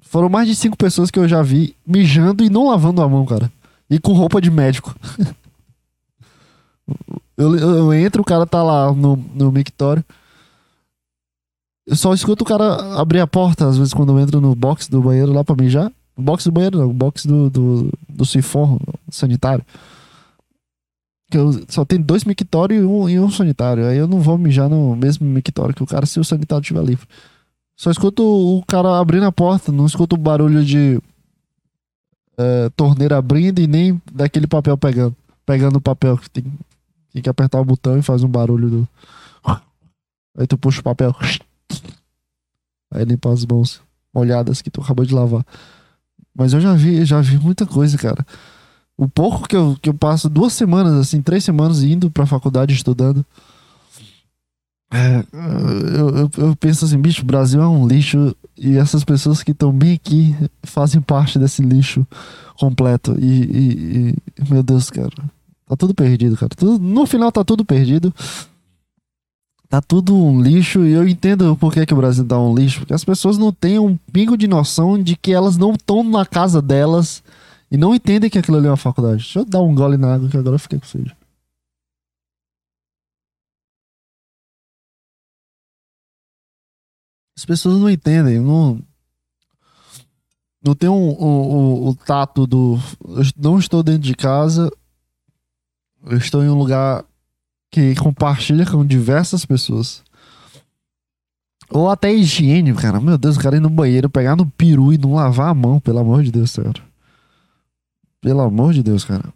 [0.00, 3.24] Foram mais de cinco pessoas que eu já vi mijando e não lavando a mão,
[3.26, 3.52] cara.
[3.88, 4.96] E com roupa de médico.
[7.36, 10.04] eu, eu, entro, o cara tá lá no, no mictório.
[11.86, 14.88] Eu só escuto o cara abrir a porta, às vezes, quando eu entro no box
[14.88, 15.90] do banheiro lá pra mijar.
[16.16, 18.78] No box do banheiro, não, box do, do, do sifão
[19.10, 19.64] sanitário.
[21.32, 23.86] Eu, só tem dois mictórios e um, e um sanitário.
[23.86, 26.82] Aí eu não vou mijar no mesmo mictório que o cara se o sanitário estiver
[26.82, 27.06] livre.
[27.76, 31.00] Só escuto o cara abrindo a porta, não escuto o barulho de
[32.36, 35.14] é, torneira abrindo e nem daquele papel pegando.
[35.46, 36.44] Pegando o papel que tem,
[37.18, 38.88] tem que apertar o botão e faz um barulho do.
[40.36, 41.14] Aí tu puxa o papel.
[42.92, 43.82] Aí limpa as mãos
[44.14, 45.44] molhadas que tu acabou de lavar.
[46.34, 48.24] Mas eu já vi, já vi muita coisa, cara.
[48.96, 52.72] O pouco que eu, que eu passo duas semanas, assim, três semanas indo pra faculdade
[52.72, 53.26] estudando.
[54.90, 55.24] É,
[55.98, 59.50] eu, eu, eu, penso assim, bicho, o Brasil é um lixo e essas pessoas que
[59.50, 62.06] estão bem aqui fazem parte desse lixo
[62.58, 63.16] completo.
[63.20, 65.12] E, e, e, meu Deus, cara,
[65.68, 66.50] tá tudo perdido, cara.
[66.56, 68.12] Tudo, no final tá tudo perdido
[69.68, 72.80] tá tudo um lixo e eu entendo por que, que o Brasil tá um lixo,
[72.80, 76.24] porque as pessoas não têm um pingo de noção de que elas não estão na
[76.24, 77.22] casa delas
[77.70, 79.16] e não entendem que aquilo ali é uma faculdade.
[79.16, 81.14] Deixa eu dar um gole na água que agora eu fiquei com sede.
[87.36, 88.80] As pessoas não entendem, não,
[90.64, 92.78] não tem um, um, um, o tato do.
[93.06, 94.68] Eu não estou dentro de casa,
[96.06, 97.04] eu estou em um lugar
[97.70, 100.02] que compartilha com diversas pessoas.
[101.70, 103.00] Ou até higiene, cara.
[103.00, 105.78] Meu Deus, o cara ir no banheiro, pegar no peru e não lavar a mão,
[105.78, 106.82] pelo amor de Deus, cara.
[108.20, 109.32] Pelo amor de Deus, cara.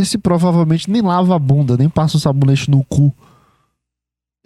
[0.00, 3.12] Esse provavelmente nem lava a bunda, nem passa o sabonete no cu.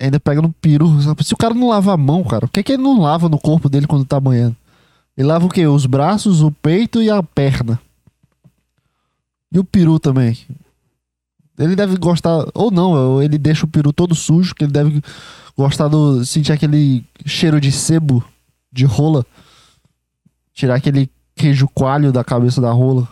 [0.01, 0.89] Ainda pega no peru.
[1.23, 3.29] Se o cara não lava a mão, cara, o que, é que ele não lava
[3.29, 4.57] no corpo dele quando tá banhando?
[5.17, 5.67] Ele lava o quê?
[5.67, 7.79] Os braços, o peito e a perna.
[9.53, 10.39] E o peru também.
[11.61, 15.03] Ele deve gostar, ou não, ele deixa o peru todo sujo, que ele deve
[15.55, 16.25] gostar do.
[16.25, 18.25] sentir aquele cheiro de sebo,
[18.73, 19.27] de rola.
[20.55, 23.07] Tirar aquele queijo coalho da cabeça da rola.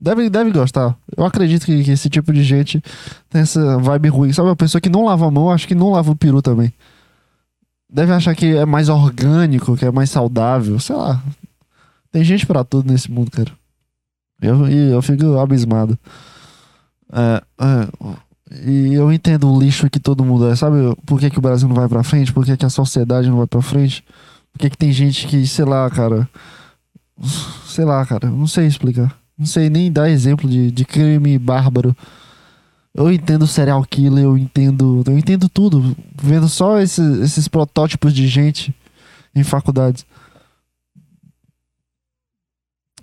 [0.00, 0.96] Deve, deve gostar.
[1.16, 2.80] Eu acredito que, que esse tipo de gente
[3.28, 4.32] tem essa vibe ruim.
[4.32, 6.72] Sabe, uma pessoa que não lava a mão, acho que não lava o peru também.
[7.90, 10.78] Deve achar que é mais orgânico, que é mais saudável.
[10.78, 11.20] Sei lá.
[12.12, 13.50] Tem gente para tudo nesse mundo, cara.
[14.40, 15.98] Eu, eu fico abismado.
[17.12, 17.88] É, é,
[18.64, 20.56] e eu entendo o lixo que todo mundo é.
[20.56, 22.32] Sabe por que, que o Brasil não vai pra frente?
[22.32, 24.04] Por que, que a sociedade não vai pra frente?
[24.52, 26.28] Por que, que tem gente que, sei lá, cara.
[27.66, 28.30] Sei lá, cara.
[28.30, 29.16] Não sei explicar.
[29.36, 31.96] Não sei nem dar exemplo de, de crime bárbaro.
[32.94, 35.04] Eu entendo serial killer, eu entendo.
[35.06, 35.96] Eu entendo tudo.
[36.20, 38.74] Vendo só esses, esses protótipos de gente
[39.34, 40.04] em faculdades.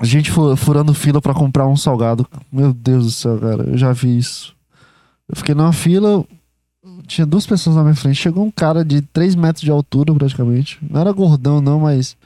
[0.02, 2.28] Gente furando fila para comprar um salgado.
[2.52, 3.64] Meu Deus do céu, cara.
[3.64, 4.54] Eu já vi isso.
[5.28, 6.24] Eu fiquei numa fila.
[7.08, 8.16] Tinha duas pessoas na minha frente.
[8.16, 10.78] Chegou um cara de 3 metros de altura, praticamente.
[10.82, 12.18] Não era gordão, não, mas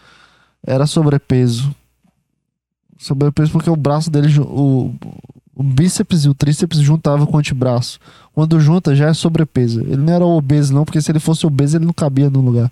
[0.65, 1.73] era sobrepeso.
[2.97, 4.93] Sobrepeso porque o braço dele, o,
[5.55, 7.99] o bíceps e o tríceps juntavam com o antebraço.
[8.33, 9.81] Quando junta, já é sobrepeso.
[9.81, 12.71] Ele não era obeso, não, porque se ele fosse obeso, ele não cabia no lugar.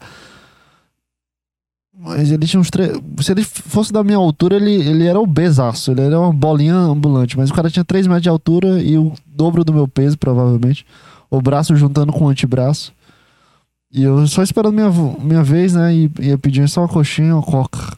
[1.99, 2.91] Mas ele tinha uns três.
[3.21, 5.91] Se ele fosse da minha altura, ele, ele era obesaço.
[5.91, 7.35] Ele era uma bolinha ambulante.
[7.35, 10.85] Mas o cara tinha 3 metros de altura e o dobro do meu peso, provavelmente.
[11.29, 12.93] O braço juntando com o antebraço.
[13.91, 15.93] E eu só esperando minha, minha vez, né?
[15.93, 17.97] E ia pedir só uma coxinha, uma coca.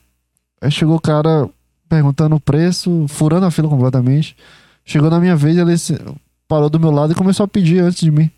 [0.62, 1.50] Aí chegou o cara
[1.90, 4.38] perguntando o preço, furando a fila completamente.
[4.86, 5.76] Chegou na minha vez, ele
[6.48, 8.32] parou do meu lado e começou a pedir antes de mim.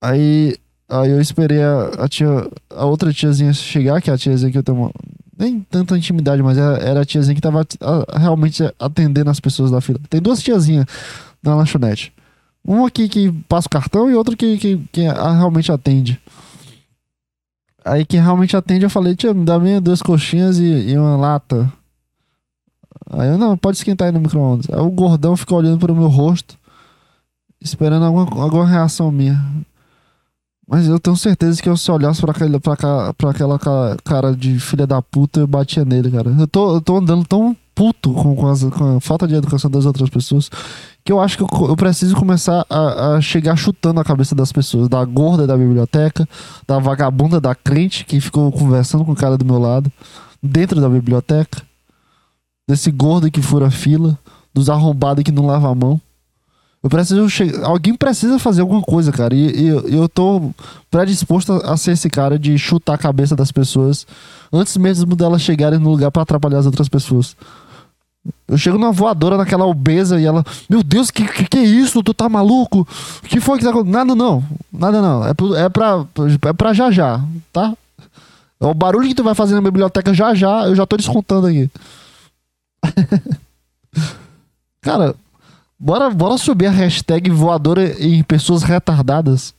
[0.00, 0.56] Aí
[0.88, 2.28] Aí eu esperei a, a, tia,
[2.70, 4.90] a outra tiazinha chegar, que é a tiazinha que eu tenho uma,
[5.38, 9.70] nem tanta intimidade, mas era, era a tiazinha que tava a, realmente atendendo as pessoas
[9.70, 10.00] da fila.
[10.10, 10.86] Tem duas tiazinhas
[11.42, 12.12] na lanchonete.
[12.64, 16.20] Uma aqui que passa o cartão e outra que, que, que a, realmente atende.
[17.84, 21.16] Aí quem realmente atende, eu falei, tia, me dá minha duas coxinhas e, e uma
[21.16, 21.72] lata.
[23.10, 24.68] Aí eu, não, pode esquentar aí no micro-ondas.
[24.70, 26.58] Aí o gordão fica olhando para o meu rosto,
[27.60, 29.40] esperando alguma, alguma reação minha.
[30.70, 32.76] Mas eu tenho certeza que eu se olhasse pra, aquele, pra,
[33.14, 33.58] pra aquela
[34.04, 36.34] cara de filha da puta, eu batia nele, cara.
[36.38, 39.70] Eu tô, eu tô andando tão puto com, com, as, com, a falta de educação
[39.70, 40.50] das outras pessoas
[41.02, 44.52] que eu acho que eu, eu preciso começar a, a, chegar chutando a cabeça das
[44.52, 44.90] pessoas.
[44.90, 46.28] Da gorda da biblioteca,
[46.66, 49.90] da vagabunda da crente que ficou conversando com o cara do meu lado,
[50.42, 51.62] dentro da biblioteca,
[52.68, 54.18] desse gordo que fura fila,
[54.52, 55.98] dos arrombados que não lava a mão.
[56.82, 57.66] Eu preciso chegar.
[57.66, 59.34] Alguém precisa fazer alguma coisa, cara.
[59.34, 60.50] E, e, eu tô
[60.90, 64.06] predisposto a ser esse cara de chutar a cabeça das pessoas
[64.52, 67.36] antes mesmo delas chegarem no lugar para atrapalhar as outras pessoas.
[68.46, 72.02] Eu chego na voadora naquela obesa e ela, meu Deus, que, que, que é isso?
[72.02, 72.86] Tu tá maluco?
[73.24, 73.94] O que foi que tá acontecendo?
[73.94, 75.24] Nada não, nada não.
[75.26, 75.30] É,
[75.64, 76.06] é, pra,
[76.46, 77.22] é pra já já,
[77.52, 77.74] tá?
[78.60, 81.46] É o barulho que tu vai fazer na biblioteca já já, eu já tô descontando
[81.46, 81.70] aqui.
[84.80, 85.14] Cara,
[85.80, 89.54] Bora, bora subir a hashtag voadora em pessoas retardadas.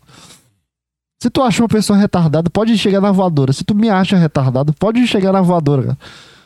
[1.21, 3.53] Se tu acha uma pessoa retardada, pode chegar na voadora.
[3.53, 5.97] Se tu me acha retardado, pode chegar na voadora, cara.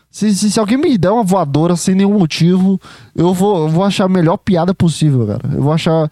[0.09, 2.79] Se, se, se, alguém me der uma voadora sem nenhum motivo,
[3.15, 5.55] eu vou, eu vou achar a melhor piada possível, cara.
[5.55, 6.09] Eu vou achar.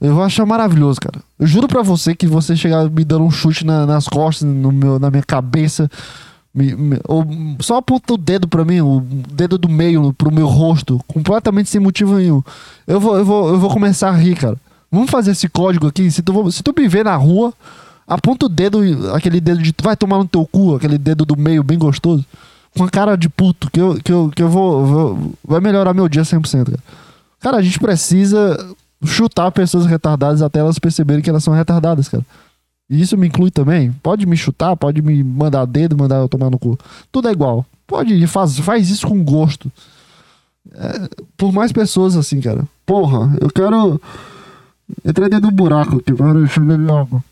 [0.00, 1.20] Eu vou achar maravilhoso, cara.
[1.38, 4.72] Eu juro pra você que você chegar me dando um chute na, nas costas, no
[4.72, 5.90] meu, na minha cabeça,
[6.54, 7.26] me, me, ou
[7.60, 9.00] só aponta o dedo para mim, o
[9.32, 12.42] dedo do meio pro meu rosto, completamente sem motivo nenhum.
[12.86, 14.56] Eu vou, eu vou, eu vou começar a rir, cara.
[14.90, 16.08] Vamos fazer esse código aqui.
[16.10, 17.52] Se tu, se tu me ver na rua,
[18.06, 18.78] aponta o dedo,
[19.12, 19.74] aquele dedo de.
[19.82, 22.24] Vai tomar no teu cu, aquele dedo do meio bem gostoso.
[22.76, 25.92] Com a cara de puto, que eu, que eu, que eu vou, vou Vai melhorar
[25.92, 26.78] meu dia 100%, cara.
[27.40, 28.74] Cara, a gente precisa
[29.04, 32.24] chutar pessoas retardadas até elas perceberem que elas são retardadas, cara.
[32.88, 33.92] E isso me inclui também.
[34.02, 36.78] Pode me chutar, pode me mandar dedo, mandar eu tomar no cu.
[37.10, 37.64] Tudo é igual.
[37.86, 39.72] Pode, faz, faz isso com gosto.
[40.72, 42.66] É, por mais pessoas assim, cara.
[42.84, 44.00] Porra, eu quero.
[45.04, 47.24] Entrei dentro do buraco aqui, para beber água.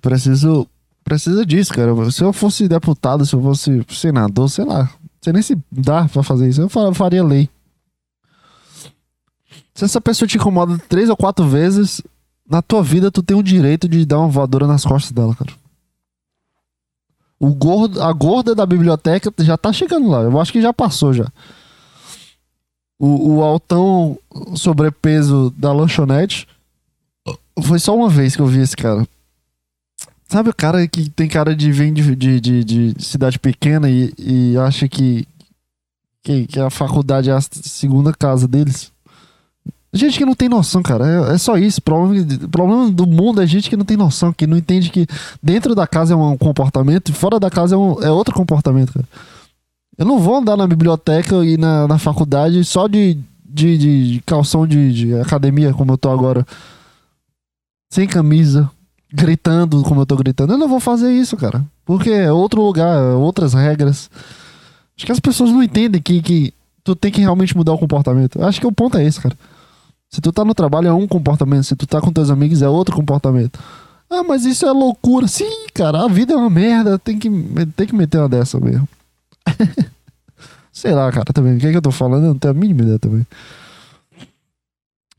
[0.00, 0.66] Preciso.
[1.02, 2.10] Precisa disso, cara.
[2.10, 4.90] Se eu fosse deputado, se eu fosse senador, sei lá.
[5.20, 6.62] Sei nem se dá pra fazer isso.
[6.62, 7.48] Eu faria lei.
[9.74, 12.00] Se essa pessoa te incomoda três ou quatro vezes,
[12.48, 15.52] na tua vida tu tem o direito de dar uma voadora nas costas dela, cara.
[17.40, 20.20] O gordo, a gorda da biblioteca já tá chegando lá.
[20.20, 21.26] Eu acho que já passou já.
[22.98, 24.16] O, o altão
[24.54, 26.46] sobrepeso da lanchonete.
[27.62, 29.06] Foi só uma vez que eu vi esse cara.
[30.28, 34.12] Sabe o cara que tem cara de vem de, de, de, de cidade pequena e,
[34.18, 35.26] e acha que,
[36.22, 38.93] que, que a faculdade é a segunda casa deles?
[39.94, 41.06] Gente que não tem noção, cara.
[41.06, 41.78] É, é só isso.
[41.78, 45.06] O problema, problema do mundo é gente que não tem noção, que não entende que
[45.40, 48.92] dentro da casa é um comportamento e fora da casa é, um, é outro comportamento,
[48.92, 49.06] cara.
[49.96, 54.66] Eu não vou andar na biblioteca e na, na faculdade só de, de, de calção
[54.66, 56.44] de, de academia, como eu tô agora.
[57.92, 58.68] Sem camisa,
[59.12, 60.54] gritando como eu tô gritando.
[60.54, 61.64] Eu não vou fazer isso, cara.
[61.84, 64.10] Porque é outro lugar, é outras regras.
[64.96, 68.42] Acho que as pessoas não entendem que, que tu tem que realmente mudar o comportamento.
[68.42, 69.36] Acho que o ponto é esse, cara.
[70.14, 72.68] Se tu tá no trabalho é um comportamento, se tu tá com teus amigos é
[72.68, 73.58] outro comportamento.
[74.08, 75.26] Ah, mas isso é loucura.
[75.26, 77.28] Sim, cara, a vida é uma merda, tem que,
[77.74, 78.88] tem que meter uma dessa mesmo.
[80.72, 81.56] Sei lá, cara, também.
[81.56, 82.26] O que é que eu tô falando?
[82.26, 83.26] Eu não tenho a mínima ideia também.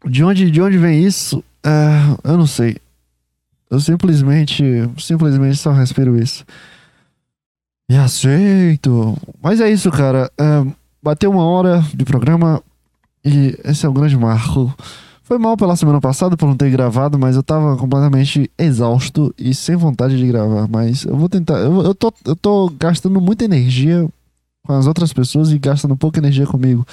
[0.06, 1.40] De onde, de onde vem isso?
[1.40, 2.78] Uh, eu não sei.
[3.70, 4.64] Eu simplesmente,
[4.98, 6.46] simplesmente só respiro isso.
[7.90, 9.18] E aceito.
[9.44, 10.32] Mas é isso, cara.
[10.40, 10.74] Uh,
[11.04, 12.64] bateu uma hora de programa
[13.26, 14.74] e esse é o grande marco.
[15.24, 19.56] Foi mal pela semana passada por não ter gravado, mas eu tava completamente exausto e
[19.56, 20.68] sem vontade de gravar.
[20.68, 21.56] Mas eu vou tentar.
[21.56, 24.08] Eu, eu, tô, eu tô gastando muita energia
[24.64, 26.86] com as outras pessoas e gastando pouca energia comigo.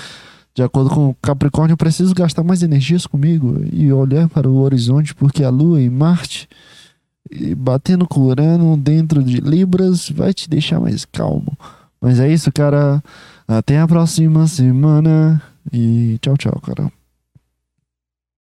[0.55, 4.61] De acordo com o Capricórnio, eu preciso gastar mais energias comigo e olhar para o
[4.61, 6.49] horizonte, porque a Lua e Marte
[7.31, 11.57] e batendo com Urano dentro de Libras vai te deixar mais calmo.
[12.01, 13.03] Mas é isso, cara.
[13.47, 16.91] Até a próxima semana e tchau, tchau, cara.